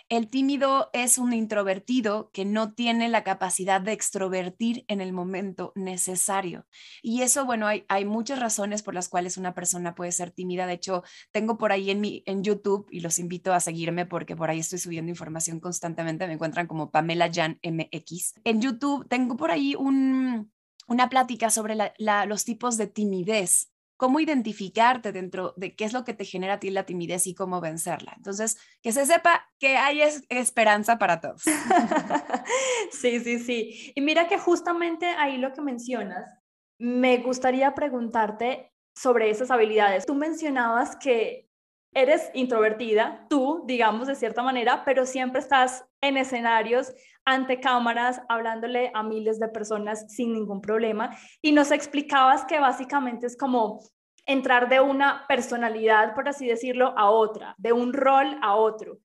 [0.09, 5.73] El tímido es un introvertido que no tiene la capacidad de extrovertir en el momento
[5.75, 6.65] necesario.
[7.03, 10.69] Y eso, bueno, hay, muchas razones por las cuales una persona puede ser tímida.
[10.69, 14.37] De hecho, tengo por ahí en, mi, en YouTube y los invito a seguirme porque
[14.37, 16.29] por ahí estoy subiendo información constantemente.
[16.29, 18.35] Me encuentran como Pamela Jan MX.
[18.45, 20.53] En YouTube tengo por ahí un,
[20.87, 26.15] una plática sobre los tipos de timidez cómo identificarte dentro de qué es lo que
[26.15, 28.15] te genera a ti la timidez y cómo vencerla.
[28.17, 31.43] Entonces, que se sepa que hay esperanza para todos.
[32.93, 33.93] sí, sí, sí.
[33.95, 36.31] Y mira que justamente ahí lo que mencionas,
[36.79, 40.07] me gustaría preguntarte sobre esas habilidades.
[40.07, 41.46] Tú mencionabas que
[41.95, 46.93] eres introvertida, tú, digamos, de cierta manera, pero siempre estás en escenarios
[47.25, 51.17] ante cámaras, hablándole a miles de personas sin ningún problema.
[51.43, 53.81] Y nos explicabas que básicamente es como
[54.27, 58.99] entrar de una personalidad, por así decirlo, a otra, de un rol a otro.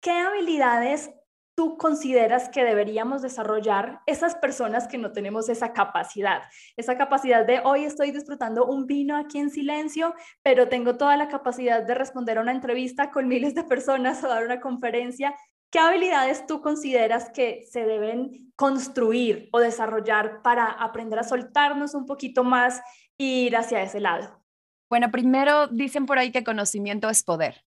[0.00, 1.10] ¿Qué habilidades
[1.54, 6.42] tú consideras que deberíamos desarrollar esas personas que no tenemos esa capacidad?
[6.76, 11.28] Esa capacidad de hoy estoy disfrutando un vino aquí en silencio, pero tengo toda la
[11.28, 15.34] capacidad de responder a una entrevista con miles de personas o dar una conferencia
[15.74, 22.06] ¿Qué habilidades tú consideras que se deben construir o desarrollar para aprender a soltarnos un
[22.06, 22.80] poquito más
[23.18, 24.40] e ir hacia ese lado?
[24.88, 27.64] Bueno, primero dicen por ahí que conocimiento es poder.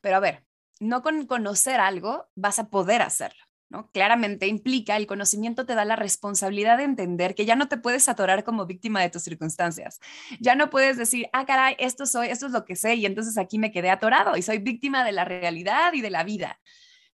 [0.00, 0.44] Pero a ver,
[0.84, 3.42] no con conocer algo vas a poder hacerlo.
[3.70, 3.90] ¿no?
[3.90, 8.08] Claramente implica, el conocimiento te da la responsabilidad de entender que ya no te puedes
[8.08, 10.00] atorar como víctima de tus circunstancias.
[10.38, 13.36] Ya no puedes decir, ah, caray, esto soy, esto es lo que sé y entonces
[13.36, 16.60] aquí me quedé atorado y soy víctima de la realidad y de la vida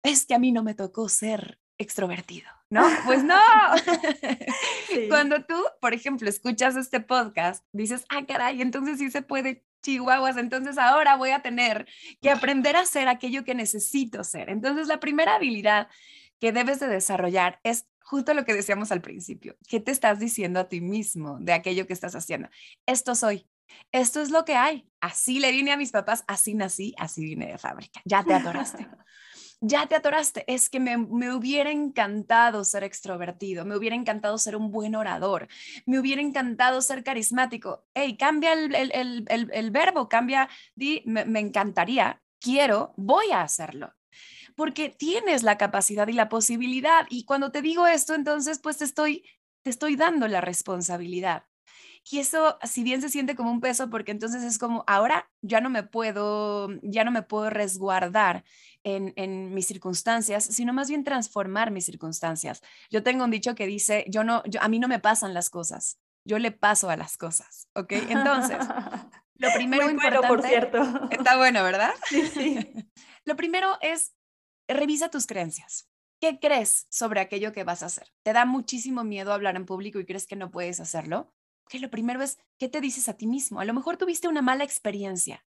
[0.04, 2.86] es que a mí no me tocó ser extrovertido, ¿no?
[3.06, 3.40] Pues no.
[5.10, 10.38] Cuando tú, por ejemplo, escuchas este podcast, dices, ah, caray, entonces sí se puede chihuahuas,
[10.38, 11.88] entonces ahora voy a tener
[12.22, 14.50] que aprender a ser aquello que necesito ser.
[14.50, 15.88] Entonces, la primera habilidad
[16.40, 19.56] que debes de desarrollar es justo lo que decíamos al principio.
[19.68, 22.50] ¿Qué te estás diciendo a ti mismo de aquello que estás haciendo?
[22.86, 23.48] Esto soy.
[23.92, 24.90] Esto es lo que hay.
[25.00, 28.02] Así le vine a mis papás, así nací, así vine de fábrica.
[28.06, 28.88] Ya te adoraste.
[29.62, 30.98] ya te atoraste, es que me,
[31.34, 35.48] hubiera encantado ser extrovertido, me hubiera encantado ser un buen orador,
[35.86, 37.86] me hubiera encantado ser carismático.
[37.94, 43.94] Hey, cambia el, verbo, cambia, di, me, me encantaría, quiero, voy a hacerlo
[44.56, 47.06] porque tienes la capacidad y la posibilidad.
[47.10, 49.24] Y cuando te digo esto, entonces, pues te estoy,
[49.62, 51.49] te estoy dando la responsabilidad.
[52.12, 55.62] Y eso, si bien se siente como un peso, porque entonces es como, ahora ya
[55.62, 58.44] no me puedo, ya no me puedo resguardar
[58.84, 62.62] en, mis circunstancias, sino más bien transformar mis circunstancias.
[62.90, 65.50] Yo tengo un dicho que dice, yo no, yo, a mí no me pasan las
[65.50, 67.92] cosas, yo le paso a las cosas, ¿ok?
[68.10, 68.58] Entonces,
[69.36, 71.10] lo primero Muy importante, por cierto.
[71.12, 71.94] Está bueno, ¿verdad?
[72.10, 72.74] Sí, sí.
[73.26, 74.16] lo primero es,
[74.68, 75.90] revisa tus creencias.
[76.20, 78.12] ¿Qué crees sobre aquello que vas a hacer?
[78.24, 81.34] ¿Te da muchísimo miedo hablar en público y crees que no puedes hacerlo?
[81.70, 83.62] Que lo primero es, ¿qué te dices a ti mismo?
[83.62, 85.46] A lo mejor tuviste una mala experiencia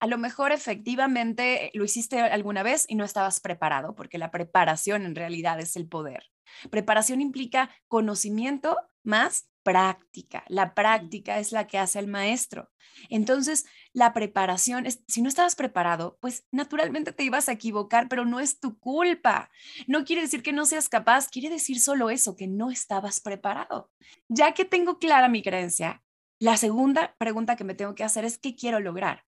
[0.00, 5.04] a lo mejor efectivamente lo hiciste alguna vez y no estabas preparado, porque la preparación
[5.04, 6.30] en realidad es el poder.
[6.70, 10.44] Preparación implica conocimiento más práctica.
[10.48, 12.70] La práctica es la que hace el maestro.
[13.10, 18.24] Entonces, la preparación, es, si no estabas preparado, pues naturalmente te ibas a equivocar, pero
[18.24, 19.50] no es tu culpa.
[19.86, 23.90] No quiere decir que no seas capaz, quiere decir solo eso, que no estabas preparado.
[24.28, 26.02] Ya que tengo clara mi creencia,
[26.40, 29.26] la segunda pregunta que me tengo que hacer es, ¿qué quiero lograr?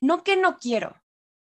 [0.00, 1.02] No que no quiero.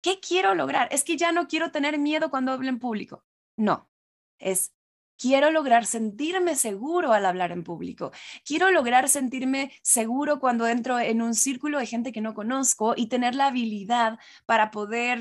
[0.01, 0.89] ¿Qué quiero lograr?
[0.93, 3.23] Es que ya no quiero tener miedo cuando hablo en público.
[3.59, 3.91] No.
[4.39, 4.73] es
[5.21, 8.11] Quiero lograr sentirme seguro al hablar en público.
[8.43, 13.09] Quiero lograr sentirme seguro cuando entro en un círculo de gente que no conozco y
[13.09, 15.21] tener la habilidad para poder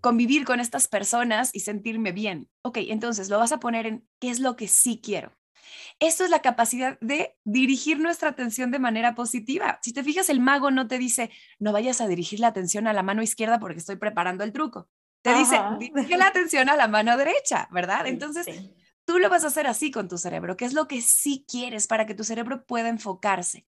[0.00, 2.48] convivir con estas personas y sentirme bien.
[2.62, 5.36] Ok, entonces lo vas a poner en qué es lo que sí quiero.
[6.00, 9.78] Esto es la capacidad de dirigir nuestra atención de manera positiva.
[9.82, 12.94] Si te fijas, el mago no te dice, no vayas a dirigir la atención a
[12.94, 14.88] la mano izquierda porque estoy preparando el truco.
[15.20, 18.06] Te dice, dirige la atención a la mano derecha, ¿verdad?
[18.06, 18.46] Entonces,
[19.04, 21.86] tú lo vas a hacer así con tu cerebro, que es lo que sí quieres
[21.86, 23.66] para que tu cerebro pueda enfocarse.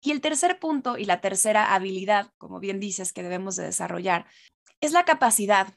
[0.00, 4.26] Y el tercer punto y la tercera habilidad, como bien dices, que debemos de desarrollar,
[4.80, 5.74] es la capacidad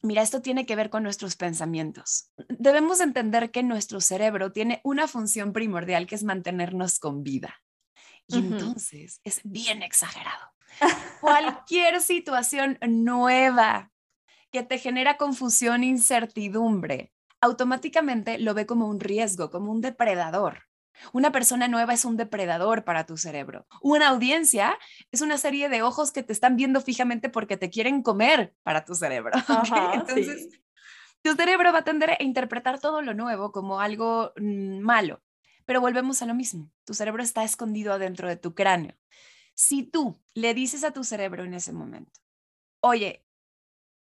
[0.00, 2.30] Mira, esto tiene que ver con nuestros pensamientos.
[2.48, 7.60] Debemos entender que nuestro cerebro tiene una función primordial que es mantenernos con vida.
[8.28, 10.52] Y entonces es bien exagerado.
[11.20, 13.90] Cualquier situación nueva
[14.52, 20.64] que te genera confusión, incertidumbre, automáticamente lo ve como un riesgo, como un depredador.
[21.12, 23.66] Una persona nueva es un depredador para tu cerebro.
[23.82, 24.78] Una audiencia
[25.12, 28.84] es una serie de ojos que te están viendo fijamente porque te quieren comer para
[28.84, 29.32] tu cerebro.
[29.94, 30.48] Entonces,
[31.22, 35.22] tu cerebro va a tender a interpretar todo lo nuevo como algo mm, malo.
[35.64, 36.70] Pero volvemos a lo mismo.
[36.84, 38.96] Tu cerebro está escondido adentro de tu cráneo.
[39.54, 42.20] Si tú le dices a tu cerebro en ese momento,
[42.80, 43.26] oye,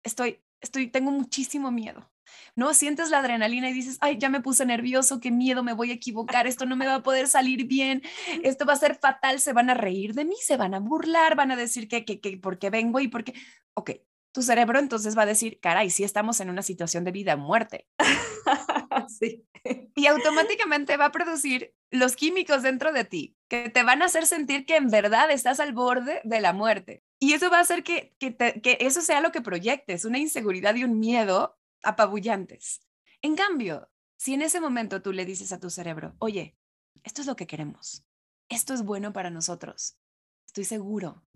[0.03, 2.11] estoy, estoy, tengo muchísimo miedo.
[2.57, 2.75] ¿No?
[2.75, 5.95] Sientes la adrenalina y dices, ay, ya me puse nervioso, qué miedo, me voy a
[5.95, 8.03] equivocar, esto no me va a poder salir bien,
[8.43, 11.37] esto va a ser fatal, se van a reír de mí, se van a burlar,
[11.37, 13.35] van a decir que, que, que, porque vengo y porque,
[13.75, 13.91] ok,
[14.35, 17.39] tu cerebro entonces va a decir, caray, sí estamos en una situación de vida o
[17.39, 17.87] muerte.
[19.09, 19.47] sí.
[19.95, 24.27] Y automáticamente va a producir los químicos dentro de ti que te van a hacer
[24.27, 27.05] sentir que en verdad estás al borde de la muerte.
[27.21, 30.75] Y eso va a hacer que, que, que eso sea lo que proyectes, una inseguridad
[30.75, 32.81] y un miedo apabullantes.
[33.23, 36.57] En cambio, si en ese momento tú le dices a tu cerebro, oye,
[37.03, 38.05] esto es lo que queremos,
[38.49, 39.99] esto es bueno para nosotros,
[40.47, 41.27] estoy seguro,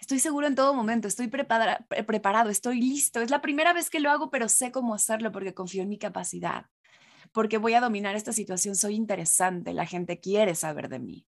[0.00, 4.10] estoy seguro en todo momento, estoy preparado, estoy listo, es la primera vez que lo
[4.10, 6.66] hago, pero sé cómo hacerlo porque confío en mi capacidad,
[7.32, 11.26] porque voy a dominar esta situación, soy interesante, la gente quiere saber de mí.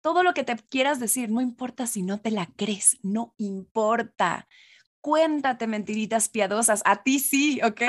[0.00, 4.48] Todo lo que te quieras decir, no importa si no te la crees, no importa
[5.04, 7.82] cuéntate mentiritas piadosas, a ti sí, ¿ok?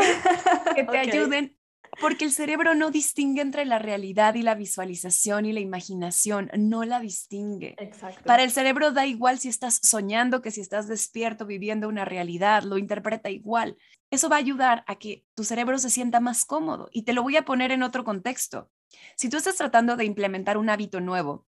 [0.76, 1.58] Que te ayuden,
[2.02, 6.84] porque el cerebro no distingue entre la realidad y la visualización y la imaginación, no
[6.84, 7.76] la distingue.
[7.78, 8.22] Exacto.
[8.26, 12.64] Para el cerebro da igual si estás soñando que si estás despierto viviendo una realidad,
[12.64, 13.78] lo interpreta igual.
[14.12, 17.24] Eso va a ayudar a que tu cerebro se sienta más cómodo y te lo
[17.24, 18.70] voy a poner en otro contexto.
[19.16, 21.48] Si tú estás tratando de implementar un hábito nuevo,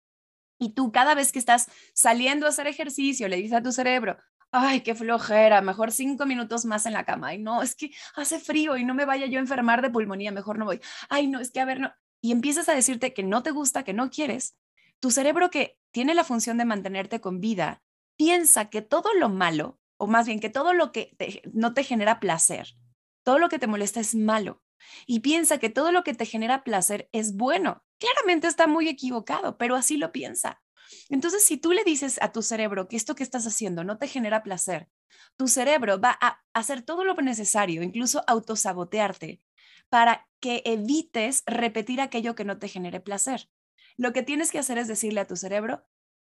[0.59, 4.17] y tú cada vez que estás saliendo a hacer ejercicio le dices a tu cerebro,
[4.51, 7.29] ay, qué flojera, mejor cinco minutos más en la cama.
[7.29, 10.31] Ay, no, es que hace frío y no me vaya yo a enfermar de pulmonía,
[10.31, 10.81] mejor no voy.
[11.09, 11.91] Ay, no, es que a ver, no.
[12.21, 14.57] Y empiezas a decirte que no te gusta, que no quieres.
[14.99, 17.83] Tu cerebro que tiene la función de mantenerte con vida,
[18.17, 21.15] piensa que todo lo malo, o más bien que todo lo que
[21.53, 22.75] no te genera placer,
[23.23, 24.63] todo lo que te molesta es malo.
[25.05, 27.83] Y piensa que todo lo que te genera placer es bueno.
[27.99, 30.61] Claramente está muy equivocado, pero así lo piensa.
[31.09, 34.07] Entonces, si tú le dices a tu cerebro que esto que estás haciendo no te
[34.07, 34.89] genera placer,
[35.35, 39.41] tu cerebro va a hacer todo lo necesario, incluso autosabotearte,
[39.89, 43.49] para que evites repetir aquello que no te genere placer.
[43.95, 45.85] Lo que tienes que hacer es decirle a tu cerebro,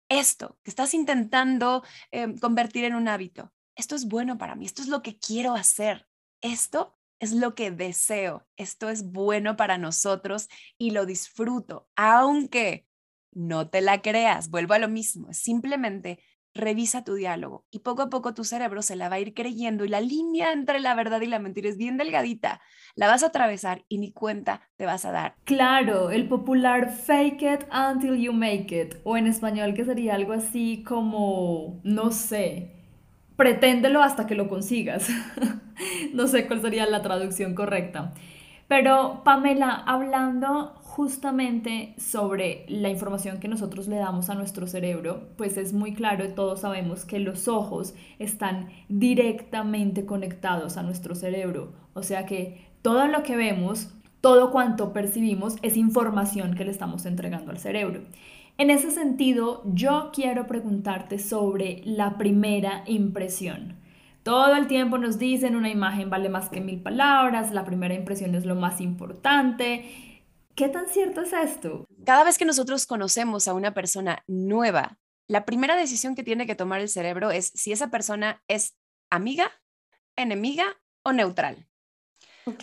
[0.09, 4.83] esto que estás intentando em, convertir en un hábito, esto es bueno para mí, esto
[4.83, 6.09] es lo que quiero hacer,
[6.41, 12.88] esto es lo que deseo, esto es bueno para nosotros y lo disfruto, aunque
[13.33, 16.19] no te la creas, vuelvo a lo mismo, simplemente
[16.55, 19.85] revisa tu diálogo y poco a poco tu cerebro se la va a ir creyendo
[19.85, 22.61] y la línea entre la verdad y la mentira es bien delgadita.
[22.95, 25.37] La vas a atravesar y ni cuenta te vas a dar.
[25.45, 30.33] Claro, el popular fake it until you make it o en español que sería algo
[30.33, 32.73] así como, no sé,
[33.37, 35.09] preténdelo hasta que lo consigas.
[36.13, 38.13] no sé cuál sería la traducción correcta.
[38.67, 45.57] Pero Pamela, hablando justamente sobre la información que nosotros le damos a nuestro cerebro, pues
[45.57, 51.73] es muy claro y todos sabemos que los ojos están directamente conectados a nuestro cerebro.
[51.95, 57.07] O sea que todo lo que vemos, todo cuanto percibimos es información que le estamos
[57.07, 58.01] entregando al cerebro.
[58.57, 63.77] En ese sentido, yo quiero preguntarte sobre la primera impresión.
[64.25, 68.35] Todo el tiempo nos dicen una imagen vale más que mil palabras, la primera impresión
[68.35, 70.08] es lo más importante
[70.59, 71.87] ¿Qué tan cierto es esto?
[72.05, 74.99] Cada vez que nosotros conocemos a una persona nueva,
[75.29, 78.77] la primera decisión que tiene que tomar el cerebro es si esa persona es
[79.09, 79.53] amiga,
[80.17, 81.69] enemiga o neutral.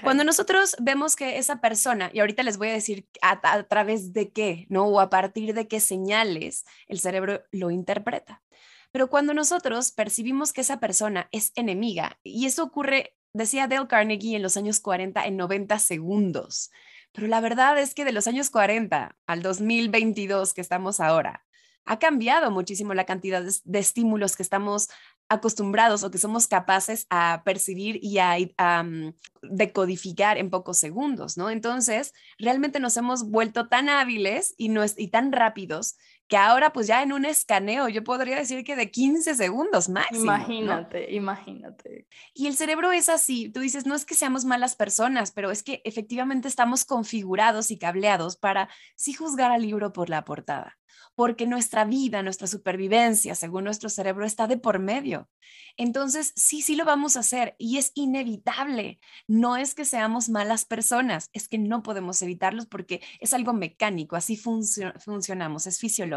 [0.03, 4.29] Cuando nosotros vemos que esa persona, y ahorita les voy a decir a, través de
[4.29, 4.87] qué, ¿no?
[4.87, 8.43] O a partir de qué señales el cerebro lo interpreta.
[8.91, 14.35] Pero cuando nosotros percibimos que esa persona es enemiga, y eso ocurre, decía Dale Carnegie
[14.35, 16.71] en los años 40, en 90 segundos.
[17.15, 21.45] Pero la verdad es que de los años 40 al 2022 que estamos ahora,
[21.85, 24.89] ha cambiado muchísimo la cantidad de, estímulos que estamos
[25.29, 29.13] acostumbrados o que somos capaces a percibir y a, mm,
[29.43, 31.49] decodificar en pocos segundos, ¿no?
[31.49, 35.97] Entonces, realmente nos hemos vuelto tan hábiles y tan rápidos
[36.27, 40.23] que ahora pues ya en un escaneo yo podría decir que de 15 segundos máximo.
[40.23, 42.07] Imagínate, imagínate.
[42.33, 45.63] Y el cerebro es así, tú dices, no es que seamos malas personas, pero es
[45.63, 50.77] que efectivamente estamos configurados y cableados para sí juzgar al libro por la portada
[51.15, 55.29] porque nuestra vida, nuestra supervivencia, según nuestro cerebro, está de por medio.
[55.77, 58.99] Entonces, sí, sí lo vamos a hacer y es inevitable.
[59.27, 64.15] No es que seamos malas personas, es que no podemos evitarlos porque es algo mecánico,
[64.15, 66.14] así funcionamos, es fisiológico.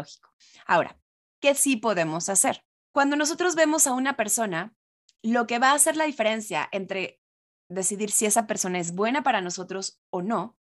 [0.65, 0.99] Ahora,
[1.41, 2.63] ¿qué sí podemos hacer?
[2.93, 4.75] Cuando nosotros vemos a una persona,
[5.23, 7.21] lo que va a hacer la diferencia entre
[7.69, 10.57] decidir si esa persona es buena para nosotros o no,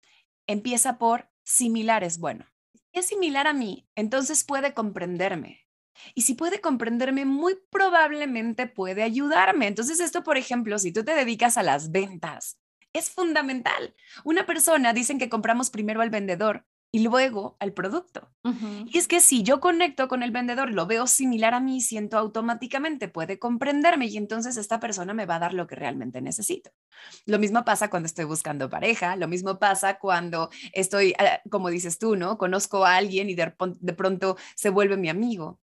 [0.47, 2.47] empieza por similar es bueno
[2.95, 5.61] es similar a mí, entonces puede comprenderme.
[6.15, 9.67] Y si puede comprenderme, muy probablemente puede ayudarme.
[9.67, 12.59] Entonces esto, por ejemplo, si tú te dedicas a las ventas,
[12.93, 13.95] es fundamental.
[14.25, 18.31] Una persona, dicen que compramos primero al vendedor y luego al producto.
[18.87, 22.17] Y es que si yo conecto con el vendedor, lo veo similar a mí, siento
[22.19, 26.71] automáticamente, puede comprenderme y entonces esta persona me va a dar lo que realmente necesito.
[27.27, 31.99] Lo mismo pasa cuando estoy buscando pareja, lo mismo pasa cuando estoy, ah, como dices
[31.99, 32.39] tú, ¿no?
[32.39, 35.59] Conozco a alguien y de, de pronto se vuelve mi amigo.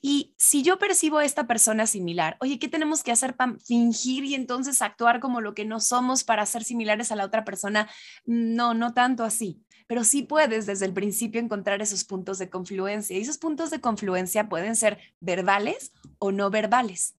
[0.00, 4.24] Y si yo percibo a esta persona similar, oye, ¿qué tenemos que hacer para fingir
[4.24, 7.90] y entonces actuar como lo que no somos para ser similares a la otra persona?
[8.24, 9.62] No, no tanto así
[9.92, 13.14] pero sí puedes desde el principio encontrar esos puntos de confluencia.
[13.14, 17.18] Y esos puntos de confluencia pueden ser verbales o no verbales.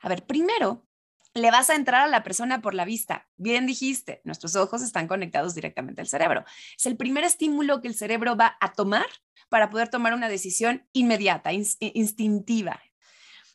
[0.00, 0.86] A ver, primero,
[1.34, 3.28] le vas a entrar a la persona por la vista.
[3.36, 6.46] Bien dijiste, nuestros ojos están conectados directamente al cerebro.
[6.78, 9.04] Es el primer estímulo que el cerebro va a tomar
[9.50, 12.80] para poder tomar una decisión inmediata, instintiva.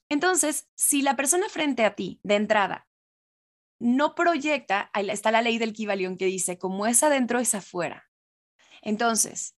[0.07, 2.87] Entonces, si la persona frente a ti, de entrada,
[3.79, 8.10] no proyecta, ahí está la ley del Kibalión que dice, como es adentro, es afuera.
[8.81, 9.55] Entonces,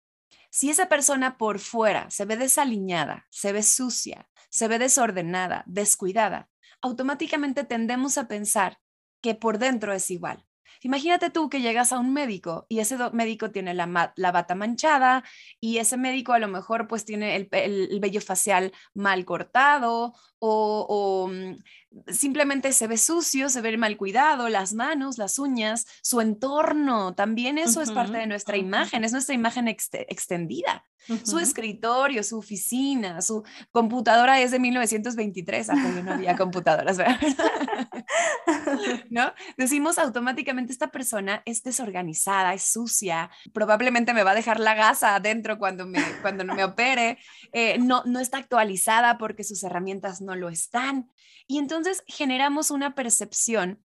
[0.50, 6.50] si esa persona por fuera se ve desaliñada, se ve sucia, se ve desordenada, descuidada,
[6.82, 8.78] automáticamente tendemos a pensar
[9.22, 10.46] que por dentro es igual.
[10.82, 13.86] Imagínate tú que llegas a un médico y ese médico tiene la,
[14.18, 15.24] bata manchada
[15.60, 21.30] y ese médico a lo mejor pues tiene el, el vello facial mal cortado o,
[21.32, 21.56] mm,
[22.08, 27.58] simplemente se ve sucio, se ve mal cuidado, las manos, las uñas, su entorno, también
[27.58, 30.84] eso es parte de nuestra imagen, es nuestra imagen extendida.
[31.24, 37.20] Su escritorio, su oficina, su computadora es de 1923, hasta yo no había computadoras, ¿verdad?
[39.10, 39.34] ¿No?
[39.58, 45.16] Decimos automáticamente, esta persona es desorganizada, es sucia, probablemente me va a dejar la gasa
[45.16, 47.18] adentro cuando me, cuando no me opere,
[47.52, 51.10] eh, no, no está actualizada porque sus herramientas no lo están.
[51.48, 53.84] Y entonces generamos una percepción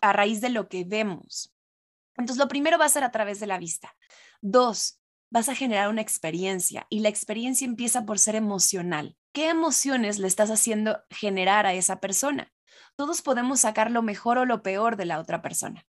[0.00, 1.54] a raíz de lo que vemos.
[2.16, 3.96] Entonces, lo primero va a ser a través de la vista.
[4.40, 5.00] Dos,
[5.30, 9.16] vas a generar una experiencia y la experiencia empieza por ser emocional.
[9.32, 12.52] ¿Qué emociones le estás haciendo generar a esa persona?
[12.96, 15.86] Todos podemos sacar lo mejor o lo peor de la otra persona.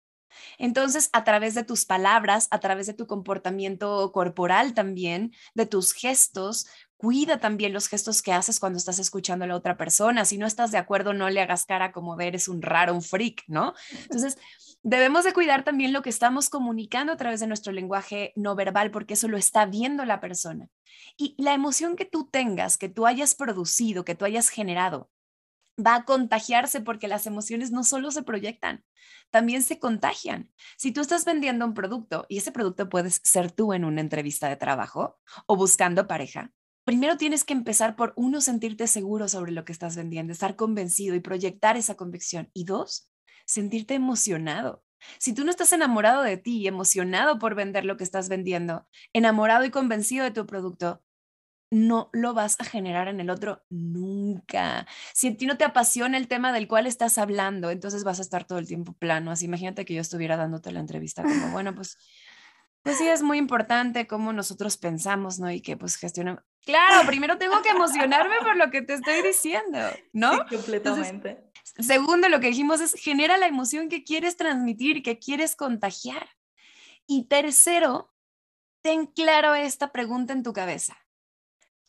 [0.59, 5.93] Entonces, a través de tus palabras, a través de tu comportamiento corporal también, de tus
[5.93, 6.67] gestos,
[6.99, 10.25] cuida también los gestos que haces cuando estás escuchando a la otra persona.
[10.25, 13.03] Si no estás de acuerdo, no le hagas cara como de eres un raro, un
[13.03, 13.73] freak, ¿no?
[14.03, 14.37] Entonces,
[14.83, 18.91] debemos de cuidar también lo que estamos comunicando a través de nuestro lenguaje no verbal,
[18.91, 20.69] porque eso lo está viendo la persona.
[21.17, 25.09] Y la emoción que tú tengas, que tú hayas producido, que tú hayas generado,
[25.79, 28.85] va a contagiarse porque las emociones no solo se proyectan,
[29.31, 30.51] también se contagian.
[30.77, 34.49] Si tú estás vendiendo un producto y ese producto puedes ser tú en una entrevista
[34.49, 36.51] de trabajo o buscando pareja,
[36.89, 41.15] primero tienes que empezar por uno, sentirte seguro sobre lo que estás vendiendo, estar convencido
[41.15, 42.49] y proyectar esa convicción.
[42.55, 43.11] Y dos,
[43.45, 44.83] sentirte emocionado.
[45.19, 49.67] Si tú no estás enamorado de ti, emocionado por vender lo que estás vendiendo, enamorado
[49.67, 51.03] y convencido de tu producto,
[51.71, 54.87] no lo vas a generar en el otro nunca.
[55.13, 58.23] Si a ti no te apasiona el tema del cual estás hablando, entonces vas a
[58.23, 59.31] estar todo el tiempo plano.
[59.31, 61.99] Así imagínate que yo estuviera dándote la entrevista como, bueno, pues,
[62.89, 65.51] pues sí es muy importante cómo nosotros pensamos, ¿no?
[65.51, 69.79] Y que pues gestionamos Claro, primero tengo que emocionarme por lo que te estoy diciendo,
[70.15, 70.33] ¿no?
[70.33, 71.51] Sí, completamente.
[71.79, 76.31] segundo, lo que dijimos es genera la emoción que quieres transmitir, que quieres contagiar.
[77.07, 78.15] Y tercero,
[78.81, 80.97] ten claro esta pregunta en tu cabeza.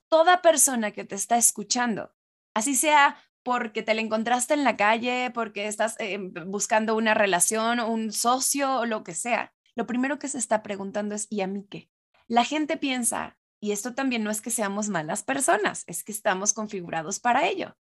[0.10, 2.14] Toda persona que te está escuchando,
[2.54, 7.80] así sea porque te la encontraste en la calle, porque estás eh, buscando una relación,
[7.80, 11.48] un socio o lo que sea, lo primero que se está preguntando es, ¿y a
[11.48, 11.90] mí qué?
[12.28, 16.52] La gente piensa, y esto también no es que seamos malas personas, es que estamos
[16.52, 17.78] configurados para ello.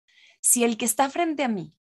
[0.40, 1.76] Si el que está frente a mí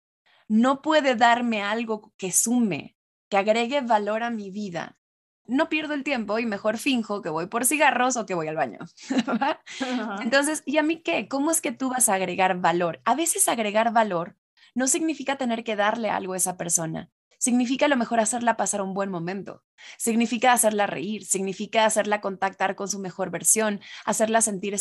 [0.49, 2.97] no puede darme algo que sume,
[3.29, 4.97] que agregue valor a mi vida,
[5.45, 8.57] no pierdo el tiempo y mejor finjo que voy por cigarros o que voy al
[8.57, 8.79] baño.
[10.21, 11.29] Entonces, ¿y a mí qué?
[11.29, 12.99] ¿Cómo es que tú vas a agregar valor?
[13.05, 14.35] A veces agregar valor
[14.75, 17.09] no significa tener que darle algo a esa persona,
[17.41, 19.63] significa a lo mejor hacerla pasar un buen momento,
[19.97, 24.77] significa hacerla reír, significa hacerla contactar con su mejor versión, hacerla sentir,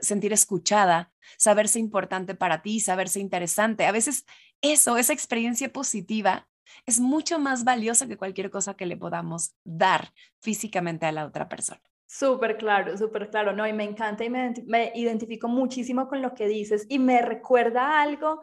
[0.00, 3.84] sentir escuchada, saberse importante para ti, saberse interesante.
[3.84, 4.26] A veces
[4.60, 6.46] eso, esa experiencia positiva,
[6.86, 11.48] es mucho más valiosa que cualquier cosa que le podamos dar físicamente a la otra
[11.48, 11.82] persona.
[12.06, 13.66] Súper claro, súper claro, ¿no?
[13.66, 18.00] Y me encanta y me, me, identifico muchísimo con lo que dices y me recuerda
[18.00, 18.40] algo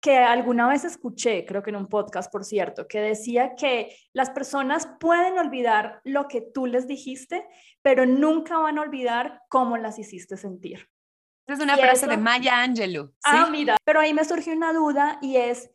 [0.00, 4.30] que alguna vez escuché, creo que en un podcast, por cierto, que decía que las
[4.30, 7.46] personas pueden olvidar lo que tú les dijiste,
[7.82, 10.88] pero nunca van a olvidar cómo las hiciste sentir.
[11.46, 13.12] Es una frase de Maya Angelou.
[13.24, 15.70] Ah, mira, pero ahí me surgió una duda y es,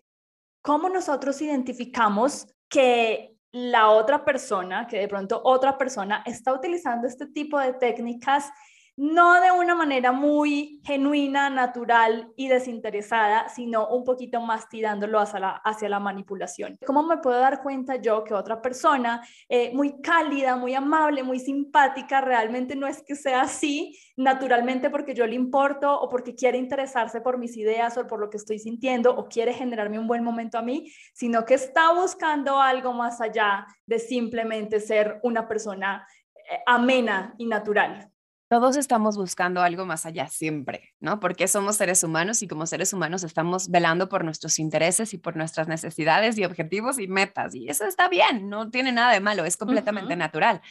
[0.61, 7.27] ¿cómo nosotros identificamos que la otra persona, que de pronto otra persona está utilizando este
[7.27, 8.51] tipo de técnicas
[8.95, 15.39] no de una manera muy genuina, natural y desinteresada, sino un poquito más tirándolo hacia
[15.39, 16.77] la, hacia la manipulación.
[16.85, 21.39] ¿Cómo me puedo dar cuenta yo que otra persona eh, muy cálida, muy amable, muy
[21.39, 26.59] simpática, realmente no es que sea así naturalmente porque yo le importo o porque quiere
[26.59, 30.23] interesarse por mis ideas o por lo que estoy sintiendo o quiere generarme un buen
[30.23, 36.07] momento a mí, sino que está buscando algo más allá de simplemente ser una persona
[36.35, 38.12] eh, amena y natural
[38.53, 41.19] todos estamos buscando algo más allá siempre, ¿no?
[41.19, 45.35] Porque somos seres humanos y como seres humanos estamos velando por nuestros intereses y por
[45.35, 47.55] nuestras necesidades y objetivos y metas.
[47.55, 50.61] Y eso está bien, no tiene nada de malo, es completamente natural.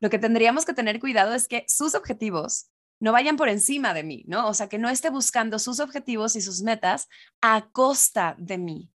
[0.00, 2.66] Lo que tendríamos que tener cuidado es que sus objetivos
[2.98, 4.46] no vayan por encima de mí, ¿no?
[4.46, 7.08] O sea, que no esté buscando sus objetivos y sus metas
[7.40, 8.90] a costa de mí.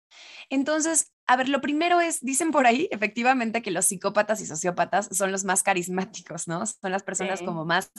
[0.50, 5.08] Entonces, a ver, lo primero es, dicen por ahí, efectivamente, que los psicópatas y sociópatas
[5.12, 6.66] son los más carismáticos, ¿no?
[6.66, 7.90] Son las personas como más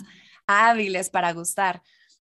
[0.47, 1.81] hábiles para gustar.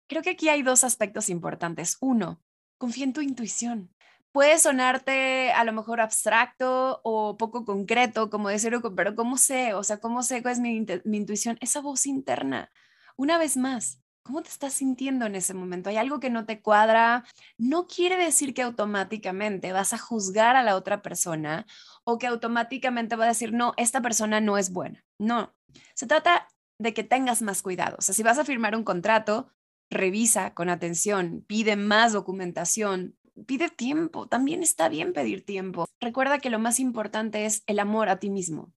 [0.08, 1.98] Creo que aquí hay dos aspectos importantes.
[2.02, 2.42] Uno,
[2.78, 3.94] confía en tu intuición.
[4.32, 9.74] Puede sonarte a lo mejor abstracto o poco concreto, como decir, pero ¿cómo sé?
[9.74, 11.58] O sea, ¿cómo sé cuál es mi, mi intuición?
[11.62, 12.72] Esa voz interna.
[13.16, 14.00] Una vez más,
[14.30, 15.90] ¿Cómo te estás sintiendo en ese momento?
[15.90, 17.26] ¿Hay algo que no te cuadra?
[17.58, 21.66] No quiere decir que automáticamente vas a juzgar a la otra persona
[22.04, 25.04] o que automáticamente va a decir, no, esta persona no es buena.
[25.18, 25.56] No,
[25.96, 27.96] se trata de que tengas más cuidado.
[27.98, 29.50] O sea, si vas a firmar un contrato,
[29.90, 33.18] revisa con atención, pide más documentación,
[33.48, 34.28] pide tiempo.
[34.28, 35.88] También está bien pedir tiempo.
[36.00, 38.72] Recuerda que lo más importante es el amor a ti mismo.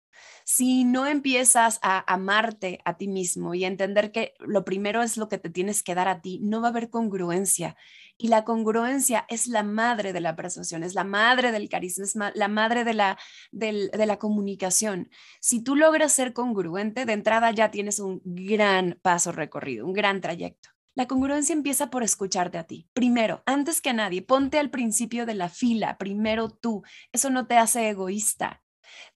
[0.45, 5.29] Si no empiezas a amarte a ti mismo y entender que lo primero es lo
[5.29, 7.77] que te tienes que dar a ti, no va a haber congruencia.
[8.19, 12.37] Y la congruencia es la madre de la persuasión, es la madre del carisma, es
[12.37, 13.19] la madre de la,
[13.51, 15.11] de la comunicación.
[15.41, 20.21] Si tú logras ser congruente, de entrada ya tienes un gran paso recorrido, un gran
[20.21, 20.71] trayecto.
[20.95, 22.87] La congruencia empieza por escucharte a ti.
[22.93, 26.83] Primero, antes que nadie, ponte al principio de la fila, primero tú.
[27.13, 28.63] Eso no te hace egoísta.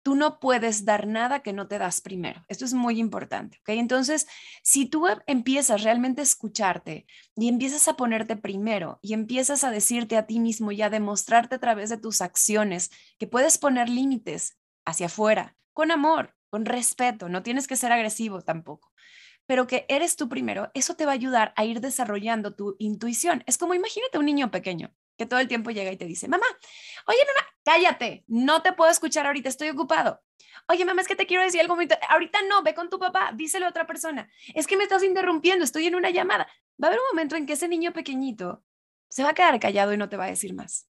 [0.03, 2.45] Tú no puedes dar nada que no te das primero.
[2.49, 3.71] Esto es muy importante, ¿ok?
[3.71, 4.27] Entonces,
[4.63, 9.71] si tú em, empiezas realmente a escucharte y empiezas a ponerte primero y empiezas a
[9.71, 13.89] decirte a ti mismo y a demostrarte a través de tus acciones que puedes poner
[13.89, 18.93] límites hacia afuera, con amor, con respeto, no tienes que ser agresivo tampoco
[19.47, 23.45] pero que eres tú primero, eso te va a ayudar a ir desarrollando tu intuición.
[23.47, 26.47] Es como imagínate un niño pequeño que todo el tiempo llega y te dice, mamá,
[27.07, 30.23] oye, mamá, cállate, no te puedo escuchar ahorita, estoy ocupado.
[30.69, 31.77] Oye, mamá, es que te quiero decir algo.
[32.09, 34.29] Ahorita no, ve con tu papá, díselo a otra persona.
[34.55, 36.49] Es que me estás interrumpiendo, estoy en una llamada.
[36.83, 38.65] Va a haber un momento en que ese niño pequeñito
[39.09, 40.89] se va a quedar callado y no te va a decir más.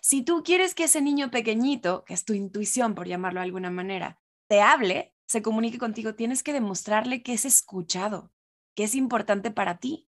[0.00, 3.70] Si tú quieres que ese niño pequeñito, que es tu intuición, por llamarlo de alguna
[3.70, 8.32] manera, te hable, se comunique contigo, tienes que demostrarle que es escuchado,
[8.74, 10.08] que es importante para ti.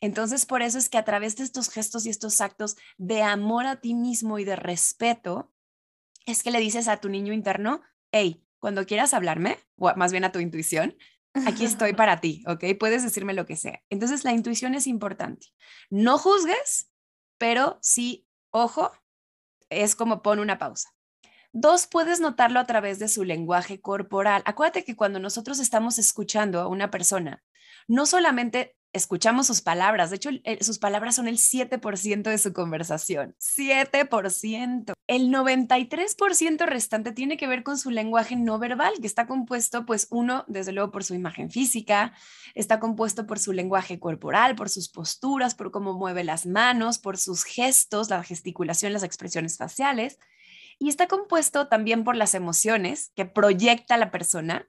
[0.00, 3.66] Entonces, por eso es que a través de estos gestos y estos actos de amor
[3.66, 5.52] a ti mismo y de respeto,
[6.26, 10.24] es que le dices a tu niño interno, hey, cuando quieras hablarme, o más bien
[10.24, 10.96] a tu intuición,
[11.46, 12.64] aquí estoy para ti, ¿ok?
[12.78, 13.82] Puedes decirme lo que sea.
[13.88, 15.48] Entonces, la intuición es importante.
[15.88, 16.92] No juzgues,
[17.38, 18.92] pero sí, ojo,
[19.70, 20.90] es como pon una pausa.
[21.52, 24.42] Dos, puedes notarlo a través de su lenguaje corporal.
[24.44, 27.42] Acuérdate que cuando nosotros estamos escuchando a una persona,
[27.88, 30.10] no solamente escuchamos sus palabras.
[30.10, 30.30] De hecho,
[30.60, 33.34] sus palabras son el 7% de su conversación.
[33.38, 34.92] 7%.
[35.06, 40.06] El 93% restante tiene que ver con su lenguaje no verbal, que está compuesto, pues,
[40.10, 42.12] uno, desde luego, por su imagen física,
[42.54, 47.18] está compuesto por su lenguaje corporal, por sus posturas, por cómo mueve las manos, por
[47.18, 50.18] sus gestos, la gesticulación, las expresiones faciales.
[50.78, 54.66] Y está compuesto también por las emociones que proyecta la persona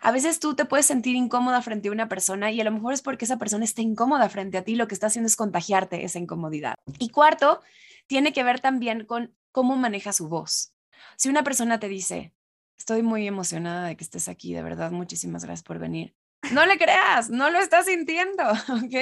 [0.00, 2.92] a veces tú te puedes sentir incómoda frente a una persona y a lo mejor
[2.92, 6.04] es porque esa persona está incómoda frente a ti, lo que está haciendo es contagiarte
[6.04, 6.76] esa incomodidad.
[6.98, 7.60] Y cuarto,
[8.06, 10.74] tiene que ver también con cómo maneja su voz.
[11.16, 12.34] Si una persona te dice,
[12.78, 16.14] estoy muy emocionada de que estés aquí, de verdad, muchísimas gracias por venir.
[16.50, 18.94] No le creas, no lo estás sintiendo, ¿ok?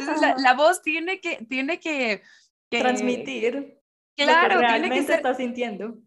[0.00, 2.22] Entonces la, voz tiene que, tiene que,
[2.70, 3.78] transmitir.
[4.16, 5.98] Claro, lo que realmente está sintiendo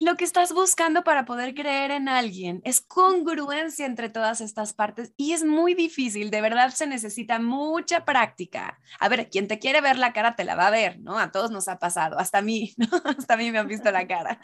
[0.00, 5.12] lo que estás buscando para poder creer en alguien es congruencia entre todas estas partes
[5.16, 8.78] y es muy difícil, de verdad se necesita mucha práctica.
[9.00, 11.18] A ver, quien te quiere ver la cara te la va a ver, ¿no?
[11.18, 12.88] A todos nos ha pasado, hasta a mí, ¿no?
[13.04, 14.40] Hasta a mí me han visto la cara.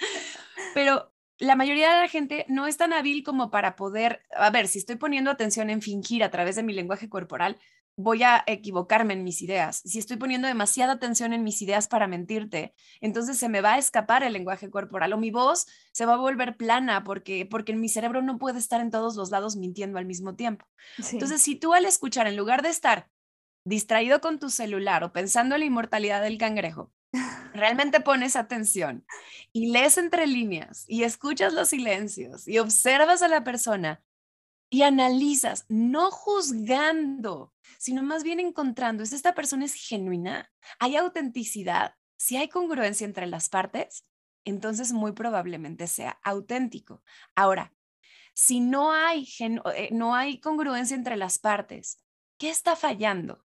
[0.75, 4.67] Pero la mayoría de la gente no es tan hábil como para poder, a ver,
[4.67, 7.59] si estoy poniendo atención en fingir a través de mi lenguaje corporal,
[7.97, 9.83] voy a equivocarme en mis ideas.
[9.85, 13.79] Si estoy poniendo demasiada atención en mis ideas para mentirte, entonces se me va a
[13.79, 17.89] escapar el lenguaje corporal o mi voz se va a volver plana porque, porque mi
[17.89, 20.67] cerebro no puede estar en todos los lados mintiendo al mismo tiempo.
[21.13, 23.09] Entonces, si tú al escuchar, en lugar de estar
[23.65, 26.93] distraído con tu celular o pensando en la inmortalidad del cangrejo,
[27.55, 29.07] realmente pones atención
[29.53, 34.03] y lees entre líneas y escuchas los silencios y observas a la persona,
[34.71, 40.51] y analizas, no juzgando, sino más bien encontrando, ¿es esta persona es genuina?
[40.79, 41.95] ¿Hay autenticidad?
[42.17, 44.05] Si hay congruencia entre las partes,
[44.45, 47.03] entonces muy probablemente sea auténtico.
[47.35, 47.73] Ahora,
[48.35, 51.99] si no hay, eh, no hay congruencia entre las partes,
[52.39, 53.44] ¿qué está fallando?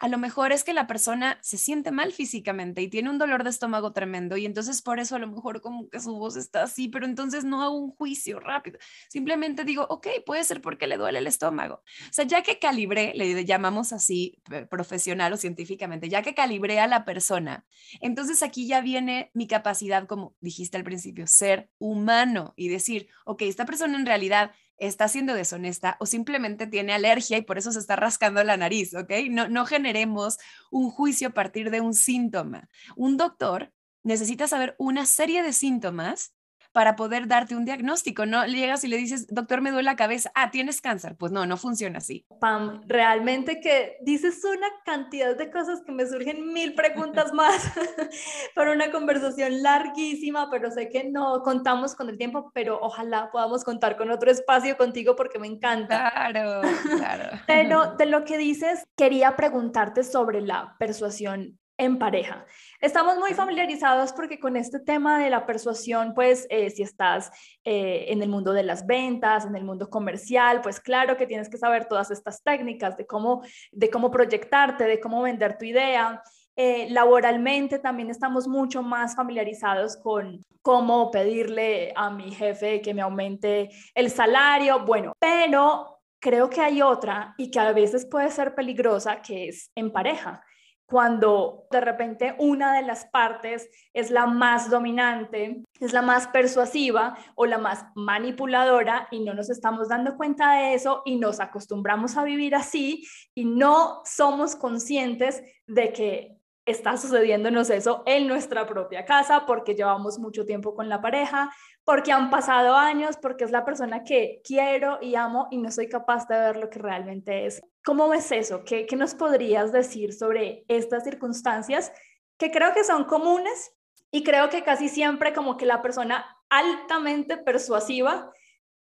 [0.00, 3.44] A lo mejor es que la persona se siente mal físicamente y tiene un dolor
[3.44, 6.62] de estómago tremendo y entonces por eso a lo mejor como que su voz está
[6.62, 8.78] así, pero entonces no hago un juicio rápido.
[9.10, 11.74] Simplemente digo, ok, puede ser porque le duele el estómago.
[11.74, 14.40] O sea, ya que calibré, le llamamos así
[14.70, 17.66] profesional o científicamente, ya que calibré a la persona,
[18.00, 23.42] entonces aquí ya viene mi capacidad, como dijiste al principio, ser humano y decir, ok,
[23.42, 27.78] esta persona en realidad está siendo deshonesta o simplemente tiene alergia y por eso se
[27.78, 29.12] está rascando la nariz, ¿ok?
[29.30, 30.38] No, no generemos
[30.70, 32.68] un juicio a partir de un síntoma.
[32.96, 33.72] Un doctor
[34.02, 36.34] necesita saber una serie de síntomas
[36.72, 38.26] para poder darte un diagnóstico.
[38.26, 41.16] No llegas y le dices, doctor, me duele la cabeza, ah, tienes cáncer.
[41.16, 42.26] Pues no, no funciona así.
[42.40, 47.72] Pam, realmente que dices una cantidad de cosas que me surgen mil preguntas más
[48.54, 53.64] para una conversación larguísima, pero sé que no contamos con el tiempo, pero ojalá podamos
[53.64, 56.10] contar con otro espacio contigo porque me encanta.
[56.10, 56.62] Claro,
[56.96, 57.38] claro.
[57.46, 62.44] Pero de lo que dices, quería preguntarte sobre la persuasión en pareja.
[62.78, 67.30] Estamos muy familiarizados porque con este tema de la persuasión, pues eh, si estás
[67.64, 71.48] eh, en el mundo de las ventas, en el mundo comercial, pues claro que tienes
[71.48, 76.22] que saber todas estas técnicas de cómo, de cómo proyectarte, de cómo vender tu idea.
[76.54, 83.00] Eh, laboralmente también estamos mucho más familiarizados con cómo pedirle a mi jefe que me
[83.00, 88.54] aumente el salario, bueno, pero creo que hay otra y que a veces puede ser
[88.54, 90.44] peligrosa, que es en pareja
[90.90, 97.16] cuando de repente una de las partes es la más dominante, es la más persuasiva
[97.36, 102.16] o la más manipuladora y no nos estamos dando cuenta de eso y nos acostumbramos
[102.16, 106.39] a vivir así y no somos conscientes de que
[106.70, 111.52] está sucediéndonos eso en nuestra propia casa porque llevamos mucho tiempo con la pareja,
[111.84, 115.88] porque han pasado años, porque es la persona que quiero y amo y no soy
[115.88, 117.60] capaz de ver lo que realmente es.
[117.84, 118.64] ¿Cómo ves eso?
[118.64, 121.92] ¿Qué, ¿Qué nos podrías decir sobre estas circunstancias
[122.38, 123.76] que creo que son comunes
[124.10, 128.32] y creo que casi siempre como que la persona altamente persuasiva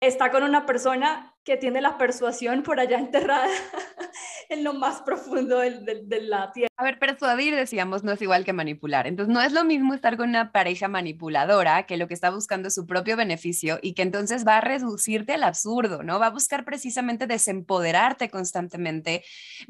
[0.01, 3.49] está con una persona que tiene la persuasión por allá enterrada
[4.49, 6.68] en lo más profundo de, la tierra.
[6.76, 9.07] A ver, persuadir, decíamos, no es igual que manipular.
[9.07, 12.68] Entonces, no es lo mismo estar con una pareja manipuladora que lo que está buscando
[12.68, 16.18] es su propio beneficio y que entonces va a reducirte al absurdo, ¿no?
[16.18, 19.24] Va a buscar precisamente desempoderarte constantemente,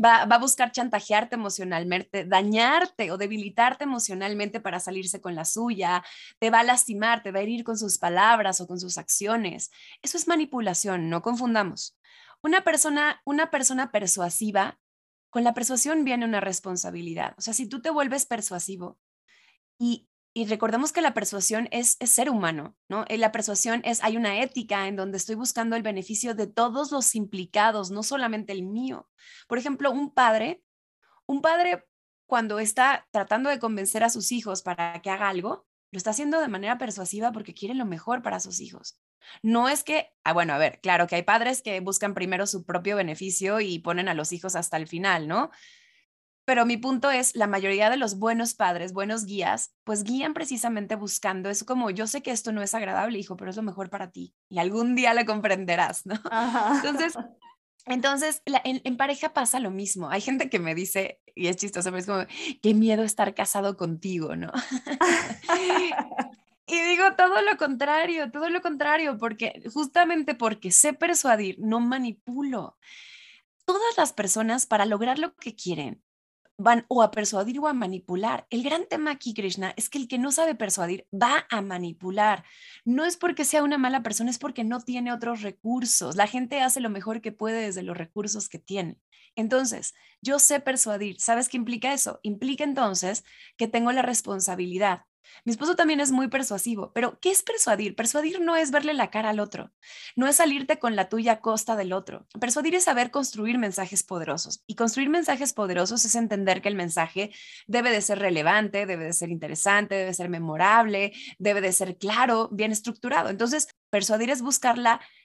[0.05, 6.03] va, va a buscar chantajearte emocionalmente, dañarte o debilitarte emocionalmente para salirse con la suya,
[6.39, 9.71] te va a lastimar, te va a herir con sus palabras o con sus acciones.
[10.03, 11.68] Eso es manipulación, no confundamos.
[12.43, 14.79] Una persona, una persona persuasiva,
[15.31, 17.35] con la persuasión viene una responsabilidad.
[17.37, 18.99] O sea, si tú te vuelves persuasivo
[19.79, 23.05] y, y recordemos que la persuasión es, es ser humano, ¿no?
[23.09, 26.93] Eh, la persuasión es, hay una ética en donde estoy buscando el beneficio de todos
[26.93, 29.09] los implicados, no solamente el mío.
[29.49, 30.63] Por ejemplo, un padre,
[31.27, 31.85] un padre
[32.27, 36.41] cuando está tratando de convencer a sus hijos para que haga algo, lo está haciendo
[36.41, 39.01] de manera persuasiva porque quiere lo mejor para sus hijos.
[39.43, 42.65] No es que, ah, bueno, a ver, claro que hay padres que buscan primero su
[42.65, 45.51] propio beneficio y ponen a los hijos hasta el final, ¿no?
[46.49, 50.97] Pero mi punto es, la mayoría de los buenos padres, buenos guías, pues guían precisamente
[50.97, 53.91] buscando, es como, yo sé que esto no es agradable, hijo, pero es lo mejor
[53.91, 56.15] para ti y algún día lo comprenderás, ¿no?
[56.75, 57.13] Entonces,
[57.85, 60.09] entonces, en, en, pareja pasa lo mismo.
[60.09, 62.25] Hay gente que me dice, y es chistoso, pero es como,
[62.63, 64.51] qué miedo estar casado contigo, ¿no?
[66.69, 72.77] y digo todo lo contrario, todo lo contrario, porque justamente porque sé persuadir, no manipulo.
[73.65, 76.03] Todas las personas para lograr lo que quieren
[76.59, 78.47] van o a persuadir o a manipular.
[78.51, 82.45] El gran tema aquí, Krishna, es que el que no sabe persuadir va a manipular.
[82.85, 86.17] No es porque sea una mala persona, es porque no tiene otros recursos.
[86.17, 88.99] La gente hace lo mejor que puede desde los recursos que tiene.
[89.37, 91.21] Entonces, yo sé persuadir.
[91.21, 92.19] ¿Sabes qué implica eso?
[92.23, 93.25] Implica entonces
[93.57, 95.03] que tengo la responsabilidad
[95.45, 97.97] mi esposo también es muy persuasivo, pero ¿qué es persuadir?
[97.97, 99.73] Persuadir no es verle la cara al otro,
[100.17, 102.27] no es salirte con la tuya a costa del otro.
[102.41, 107.31] Persuadir es saber construir mensajes poderosos y construir mensajes poderosos es entender que el mensaje
[107.67, 112.49] debe de ser relevante, debe de ser interesante, debe ser memorable, debe de ser claro,
[112.53, 113.29] bien estructurado.
[113.29, 114.79] Entonces, persuadir es buscar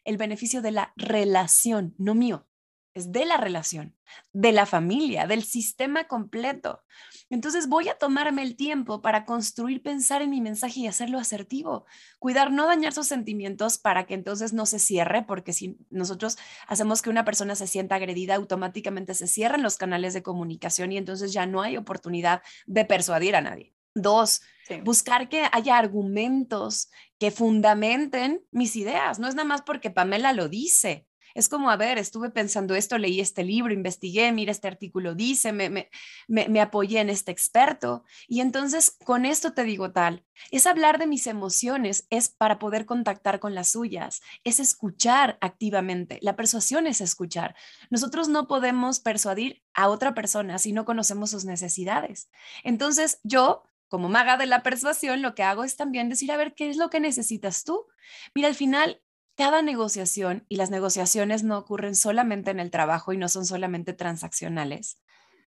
[0.03, 2.47] el beneficio de la relación, no mío
[2.93, 3.95] es de la relación,
[4.31, 6.83] de la familia, del sistema completo.
[7.29, 11.85] Entonces voy a tomarme el tiempo para construir, pensar en mi mensaje y hacerlo asertivo.
[12.19, 16.37] Cuidar, no dañar sus sentimientos para que entonces no se cierre, porque si nosotros
[16.67, 20.97] hacemos que una persona se sienta agredida, automáticamente se cierran los canales de comunicación y
[20.97, 23.73] entonces ya no hay oportunidad de persuadir a nadie.
[23.95, 24.41] Dos,
[24.83, 26.89] buscar que haya argumentos
[27.19, 29.19] que fundamenten mis ideas.
[29.19, 31.07] No es nada más porque Pamela lo dice.
[31.33, 35.51] Es como, a ver, estuve pensando esto, leí este libro, investigué, mira, este artículo dice,
[35.51, 35.89] me, me,
[36.27, 38.03] me, apoyé en este experto.
[38.27, 42.85] Y entonces, con esto te digo tal, es hablar de mis emociones, es para poder
[42.85, 46.19] contactar con las suyas, es escuchar activamente.
[46.21, 47.55] La persuasión es escuchar.
[47.89, 52.29] Nosotros no podemos persuadir a otra persona si no conocemos sus necesidades.
[52.63, 53.63] Entonces, yo
[53.93, 56.77] como maga de la persuasión, lo que hago es también decir, a ver, ¿qué es
[56.77, 57.85] lo que necesitas tú?
[58.33, 59.03] Mira, al final,
[59.35, 63.93] cada negociación, y las negociaciones no ocurren solamente en el trabajo y no son solamente
[63.93, 64.99] transaccionales,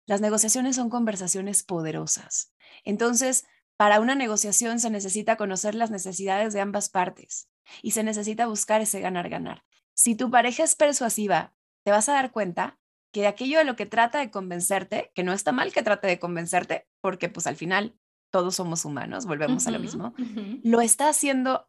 [0.06, 2.54] las negociaciones son conversaciones poderosas.
[2.84, 3.46] Entonces,
[3.78, 7.50] para una negociación se necesita conocer las necesidades de ambas partes
[7.82, 9.64] y se necesita buscar ese ganar-ganar.
[9.94, 11.54] Si tu pareja es persuasiva,
[11.84, 12.80] te vas a dar cuenta
[13.12, 16.08] que de aquello de lo que trata de convencerte, que no está mal que trate
[16.08, 17.96] de convencerte, porque pues al final
[18.30, 20.14] todos somos humanos, volvemos a lo mismo,
[20.64, 21.68] lo está haciendo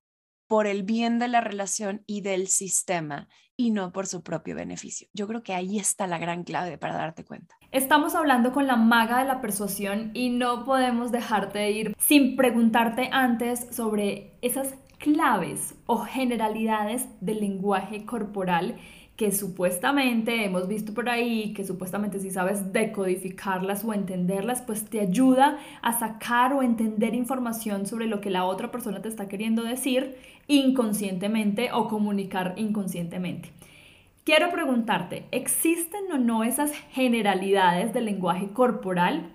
[0.53, 3.27] por el bien de la relación y del sistema
[3.57, 5.09] y no por su propio beneficio.
[5.15, 7.57] Yo creo que ahí está la gran clave para darte cuenta.
[7.71, 12.37] Estamos hablando con la maga de la persuasión y no podemos dejarte de ir sin
[12.37, 18.77] preguntarte antes sobre esas claves o generalidades del lenguaje corporal
[19.23, 24.99] que supuestamente hemos visto por ahí, que supuestamente si sabes decodificarlas o entenderlas, pues te
[24.99, 29.63] ayuda a sacar o entender información sobre lo que la otra persona te está queriendo
[29.63, 30.17] decir
[30.49, 33.53] inconscientemente o comunicar inconscientemente.
[34.25, 39.31] Quiero preguntarte, ¿existen o no esas generalidades del lenguaje corporal?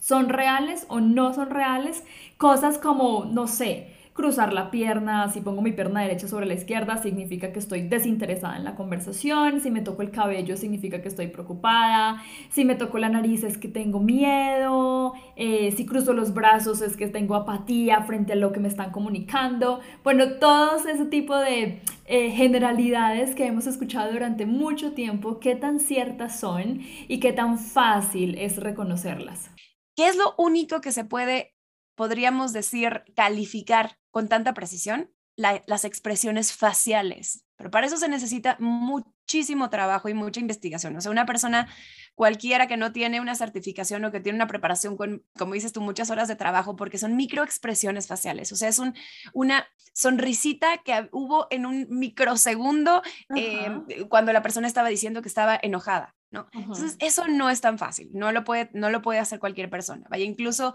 [0.00, 2.04] ¿Son reales o no son reales?
[2.36, 7.02] Cosas como, no sé, cruzar la pierna, si pongo mi pierna derecha sobre la izquierda,
[7.02, 11.26] significa que estoy desinteresada en la conversación, si me toco el cabello, significa que estoy
[11.26, 16.80] preocupada, si me toco la nariz, es que tengo miedo, eh, si cruzo los brazos,
[16.80, 19.80] es que tengo apatía frente a lo que me están comunicando.
[20.04, 25.80] Bueno, todos ese tipo de eh, generalidades que hemos escuchado durante mucho tiempo, qué tan
[25.80, 29.50] ciertas son y qué tan fácil es reconocerlas.
[29.96, 31.53] ¿Qué es lo único que se puede
[31.94, 37.44] podríamos decir, calificar con tanta precisión las expresiones faciales.
[37.56, 40.96] Pero para eso se necesita muchísimo trabajo y mucha investigación.
[40.96, 41.68] O sea, una persona
[42.14, 45.80] cualquiera que no tiene una certificación o que tiene una preparación con, como dices tú,
[45.80, 48.52] muchas horas de trabajo, porque son microexpresiones faciales.
[48.52, 48.94] O sea, es un,
[49.32, 53.02] una sonrisita que hubo en un microsegundo
[53.36, 56.14] eh, cuando la persona estaba diciendo que estaba enojada.
[56.30, 56.48] ¿no?
[56.52, 60.04] Entonces, eso no es tan fácil, no lo, puede, no lo puede hacer cualquier persona.
[60.10, 60.74] Vaya, incluso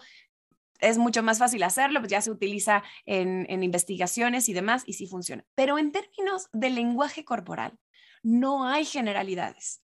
[0.80, 5.07] es mucho más fácil hacerlo, pues ya se utiliza en, investigaciones y demás y sí
[5.07, 5.45] funciona.
[5.55, 7.77] Pero en términos de lenguaje corporal,
[8.23, 9.82] no hay generalidades.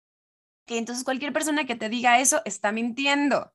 [0.66, 3.53] Entonces cualquier persona que te diga eso está mintiendo.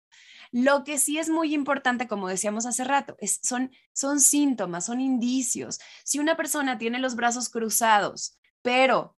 [0.51, 5.79] Lo que sí es muy importante, como decíamos hace rato, son, son síntomas, son indicios.
[6.03, 9.17] Si una persona tiene los brazos cruzados, pero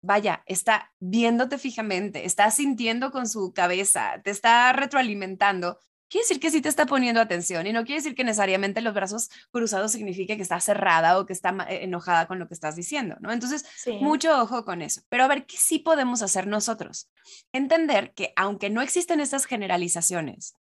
[0.00, 5.78] vaya, está viéndote fijamente, está sintiendo con su cabeza, te está retroalimentando,
[6.08, 8.94] quiere decir que sí te está poniendo atención y no quiere decir que necesariamente los
[8.94, 12.76] brazos cruzados signifique que está cerrada o que está eh, enojada con lo que estás
[12.76, 13.32] diciendo, ¿no?
[13.32, 13.64] Entonces,
[14.00, 15.02] mucho ojo con eso.
[15.08, 17.10] Pero a ver, ¿qué sí podemos hacer nosotros?
[17.52, 20.54] Entender que aunque no existen estas generalizaciones,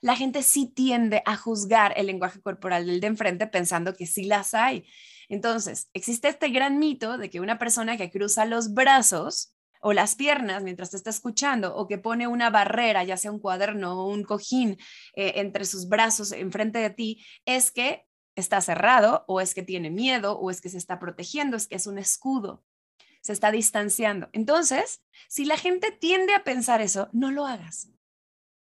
[0.00, 4.24] la gente sí tiende a juzgar el lenguaje corporal del de enfrente pensando que sí
[4.24, 4.86] las hay.
[5.28, 10.14] Entonces, existe este gran mito de que una persona que cruza los brazos o las
[10.14, 14.08] piernas mientras te está escuchando o que pone una barrera, ya sea un cuaderno o
[14.08, 14.78] un cojín
[15.14, 18.06] eh, entre sus brazos enfrente de ti, es que
[18.36, 21.76] está cerrado o es que tiene miedo o es que se está protegiendo, es que
[21.76, 22.64] es un escudo,
[23.22, 24.28] se está distanciando.
[24.32, 27.90] Entonces, si la gente tiende a pensar eso, no lo hagas.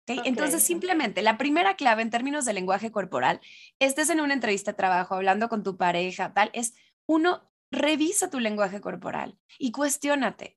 [0.08, 3.42] Entonces, simplemente la primera clave en términos de lenguaje corporal,
[3.80, 8.40] estés en una entrevista de trabajo, hablando con tu pareja, tal, es uno, revisa tu
[8.40, 10.57] lenguaje corporal y cuestiónate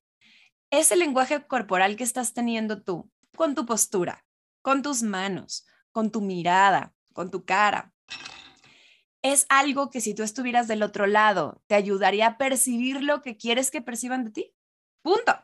[0.71, 4.25] ese lenguaje corporal que estás teniendo tú, con tu postura,
[4.61, 7.93] con tus manos, con tu mirada, con tu cara,
[9.21, 13.37] es algo que si tú estuvieras del otro lado, te ayudaría a percibir lo que
[13.37, 14.53] quieres que perciban de ti.
[15.01, 15.35] Punto.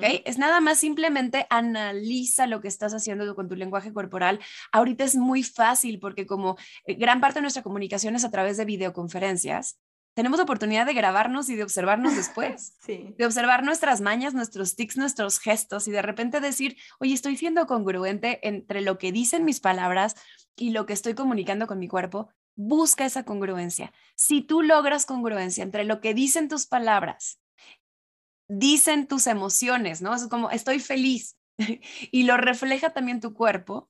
[0.00, 4.40] Es nada más simplemente analiza lo que estás haciendo con tu lenguaje corporal.
[4.72, 8.56] Ahorita es muy fácil porque como eh, gran parte de nuestra comunicación es a través
[8.56, 9.78] de videoconferencias,
[10.14, 15.38] tenemos oportunidad de grabarnos y de observarnos después, de observar nuestras mañas, nuestros tics, nuestros
[15.38, 20.14] gestos y de repente decir, oye, estoy siendo congruente entre lo que dicen mis palabras
[20.56, 22.28] y lo que estoy comunicando con mi cuerpo.
[22.54, 23.92] Busca esa congruencia.
[24.14, 27.40] Si tú logras congruencia entre lo que dicen tus palabras,
[28.48, 30.14] dicen tus emociones, ¿no?
[30.14, 31.38] Es como estoy feliz
[32.10, 33.88] y lo refleja también tu cuerpo,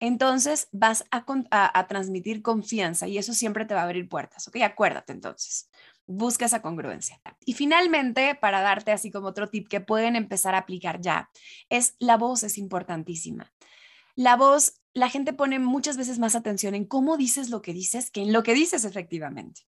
[0.00, 4.58] entonces vas a, transmitir confianza y eso siempre te va a abrir puertas, ¿ok?
[4.62, 5.70] Acuérdate entonces,
[6.06, 7.20] busca esa congruencia.
[7.44, 11.30] Y finalmente, para darte así como otro tip que pueden empezar a aplicar ya,
[11.68, 13.52] es la voz es importantísima.
[14.14, 18.10] La voz, la gente pone muchas veces más atención en cómo dices lo que dices
[18.10, 19.67] que en lo que dices efectivamente.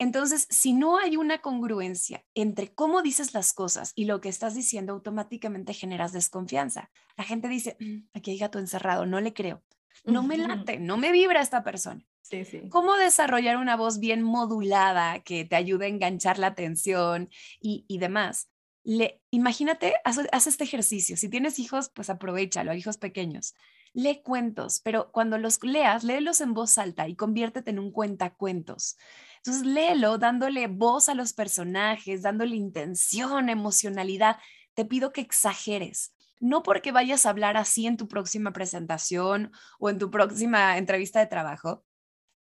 [0.00, 4.54] Entonces, si no hay una congruencia entre cómo dices las cosas y lo que estás
[4.54, 6.90] diciendo, automáticamente generas desconfianza.
[7.18, 9.62] La gente dice, mm, aquí hay gato encerrado, no le creo,
[10.06, 12.02] no me late, no me vibra esta persona.
[12.22, 12.62] Sí, sí.
[12.70, 17.28] ¿Cómo desarrollar una voz bien modulada que te ayude a enganchar la atención
[17.60, 18.48] y, demás?
[18.82, 21.18] Le, imagínate, haz, este ejercicio.
[21.18, 23.54] Si tienes hijos, pues aprovechalo, hijos pequeños.
[23.92, 28.96] Lee cuentos, pero cuando los leas, léelos en voz alta y conviértete en un cuentacuentos.
[29.38, 34.38] Entonces, léelo dándole voz a los personajes, dándole intención, emocionalidad.
[34.74, 36.14] Te pido que exageres.
[36.38, 41.18] No porque vayas a hablar así en tu próxima presentación o en tu próxima entrevista
[41.18, 41.84] de trabajo,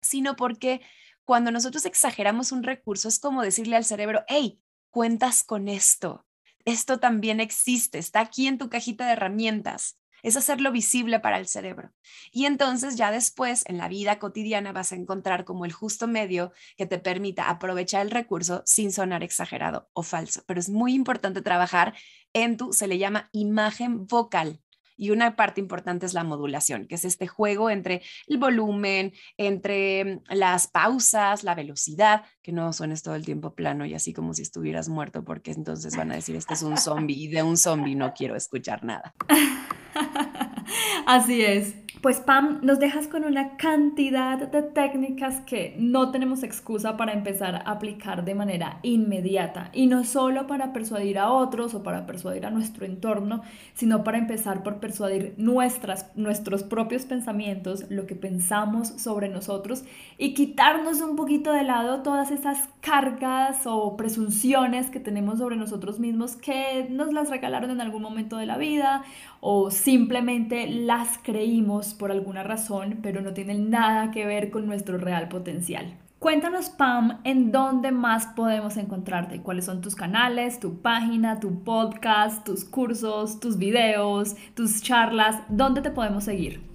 [0.02, 0.82] sino porque
[1.24, 6.26] cuando nosotros exageramos un recurso es como decirle al cerebro, hey, cuentas con esto.
[6.64, 11.48] Esto también existe, está aquí en tu cajita de herramientas es hacerlo visible para el
[11.48, 11.92] cerebro.
[12.32, 16.52] Y entonces ya después en la vida cotidiana vas a encontrar como el justo medio
[16.76, 20.42] que te permita aprovechar el recurso sin sonar exagerado o falso.
[20.46, 21.94] Pero es muy importante trabajar
[22.32, 24.60] en tu, se le llama imagen vocal.
[24.98, 30.20] Y una parte importante es la modulación, que es este juego entre el volumen, entre
[30.28, 34.42] las pausas, la velocidad, que no suenes todo el tiempo plano y así como si
[34.42, 37.94] estuvieras muerto, porque entonces van a decir, este es un zombie y de un zombie
[37.94, 39.14] no quiero escuchar nada.
[41.06, 41.74] Así es.
[42.00, 47.56] Pues Pam, nos dejas con una cantidad de técnicas que no tenemos excusa para empezar
[47.56, 49.70] a aplicar de manera inmediata.
[49.72, 53.42] Y no solo para persuadir a otros o para persuadir a nuestro entorno,
[53.74, 59.82] sino para empezar por persuadir nuestras, nuestros propios pensamientos, lo que pensamos sobre nosotros
[60.18, 65.98] y quitarnos un poquito de lado todas esas cargas o presunciones que tenemos sobre nosotros
[65.98, 69.02] mismos que nos las regalaron en algún momento de la vida
[69.40, 74.98] o simplemente las creímos por alguna razón, pero no tienen nada que ver con nuestro
[74.98, 75.96] real potencial.
[76.18, 82.44] Cuéntanos, Pam, en dónde más podemos encontrarte, cuáles son tus canales, tu página, tu podcast,
[82.44, 86.67] tus cursos, tus videos, tus charlas, dónde te podemos seguir.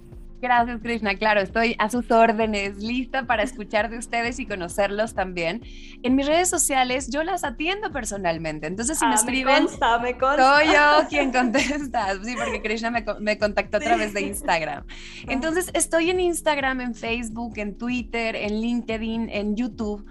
[0.44, 1.14] Gracias, Krishna.
[1.14, 5.62] Claro, estoy a sus órdenes, lista para escuchar de ustedes y conocerlos también.
[6.02, 9.64] En mis redes sociales yo las atiendo personalmente, entonces si me ah, escriben,
[10.02, 12.08] me consta, soy yo quien contesta.
[12.24, 14.84] Sí, porque Krishna me, me contactó a través de Instagram.
[14.86, 14.94] Ah.
[15.28, 20.04] Entonces estoy en Instagram, en Facebook, en Twitter, en LinkedIn, en YouTube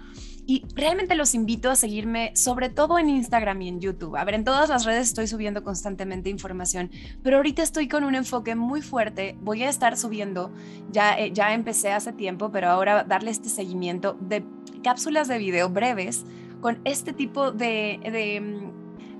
[0.46, 4.16] Y realmente los invito a seguirme, sobre todo en Instagram y en YouTube.
[4.16, 6.90] A ver, en todas las redes estoy subiendo constantemente información,
[7.22, 9.36] pero ahorita estoy con un enfoque muy fuerte.
[9.40, 10.50] Voy a estar subiendo,
[10.90, 14.44] ya, eh, ya empecé hace tiempo, pero ahora darle este seguimiento de
[14.82, 16.24] cápsulas de video breves
[16.60, 18.72] con este tipo de, de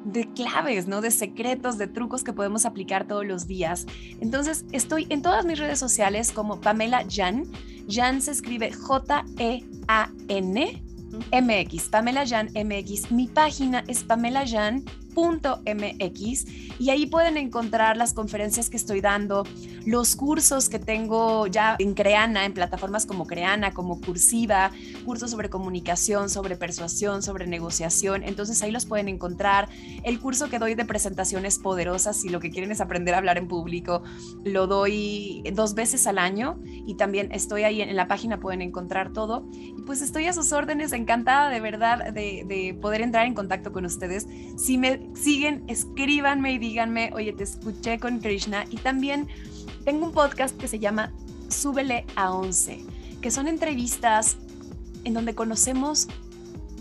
[0.04, 1.00] de claves, ¿no?
[1.00, 3.86] De secretos, de trucos que podemos aplicar todos los días.
[4.20, 7.44] Entonces, estoy en todas mis redes sociales como Pamela Jan.
[7.88, 9.64] Jan se escribe J-E-A-N.
[11.32, 13.10] MX, Pamela Jan MX.
[13.10, 14.84] Mi página es Pamela Jan
[15.14, 16.46] .mx
[16.78, 19.44] y ahí pueden encontrar las conferencias que estoy dando,
[19.86, 24.70] los cursos que tengo ya en Creana, en plataformas como Creana, como Cursiva,
[25.04, 28.22] cursos sobre comunicación, sobre persuasión, sobre negociación.
[28.24, 29.68] Entonces ahí los pueden encontrar.
[30.02, 33.38] El curso que doy de presentaciones poderosas, si lo que quieren es aprender a hablar
[33.38, 34.02] en público,
[34.44, 39.12] lo doy dos veces al año y también estoy ahí en la página, pueden encontrar
[39.12, 39.46] todo.
[39.52, 43.72] Y pues estoy a sus órdenes, encantada de verdad de, de poder entrar en contacto
[43.72, 44.26] con ustedes.
[44.56, 48.64] Si me siguen, escríbanme y díganme, oye, te escuché con Krishna.
[48.70, 49.28] Y también
[49.84, 51.12] tengo un podcast que se llama
[51.48, 52.84] Súbele a 11,
[53.20, 54.38] que son entrevistas
[55.04, 56.08] en donde conocemos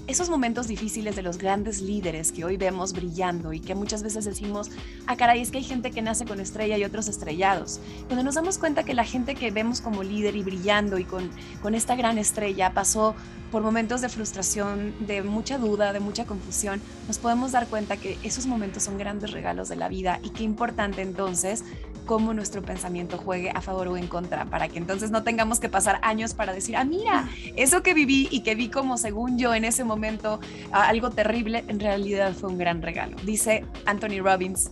[0.06, 4.26] esos momentos difíciles de los grandes líderes que hoy vemos brillando y que muchas veces
[4.26, 4.70] decimos,
[5.08, 7.80] ah, caray, es que hay gente que nace con estrella y otros estrellados.
[8.08, 11.30] Cuando nos damos cuenta que la gente que vemos como líder y brillando y con,
[11.62, 13.16] con esta gran estrella pasó
[13.50, 18.18] por momentos de frustración, de mucha duda, de mucha confusión, nos podemos dar cuenta que
[18.24, 21.64] esos momentos son grandes regalos de la vida y qué importante entonces
[22.06, 25.70] cómo nuestro pensamiento juegue a favor o en contra, para que entonces no tengamos que
[25.70, 29.54] pasar años para decir, ah, mira, eso que viví y que vi como según yo
[29.54, 30.40] en ese momento
[30.72, 33.16] algo terrible, en realidad fue un gran regalo.
[33.24, 34.70] Dice Anthony Robbins,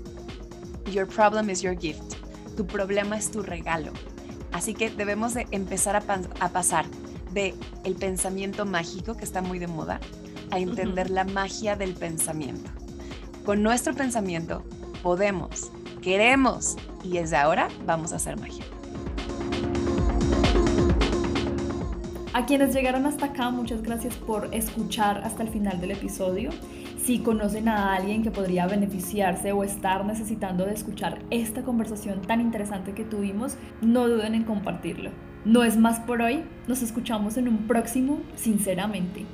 [0.91, 2.15] Your problem is your gift.
[2.57, 3.93] Tu problema es tu regalo.
[4.51, 6.03] Así que debemos de empezar a,
[6.39, 6.85] a pasar
[7.33, 7.53] de
[7.85, 10.01] el pensamiento mágico, que está muy de moda,
[10.49, 12.69] a entender la magia del pensamiento.
[13.45, 14.63] Con nuestro pensamiento
[15.01, 15.71] podemos,
[16.01, 18.65] queremos y desde ahora vamos a hacer magia.
[22.33, 26.49] A quienes llegaron hasta acá, muchas gracias por escuchar hasta el final del episodio.
[26.97, 32.39] Si conocen a alguien que podría beneficiarse o estar necesitando de escuchar esta conversación tan
[32.39, 35.11] interesante que tuvimos, no duden en compartirlo.
[35.43, 39.25] No es más por hoy, nos escuchamos en un próximo, sinceramente.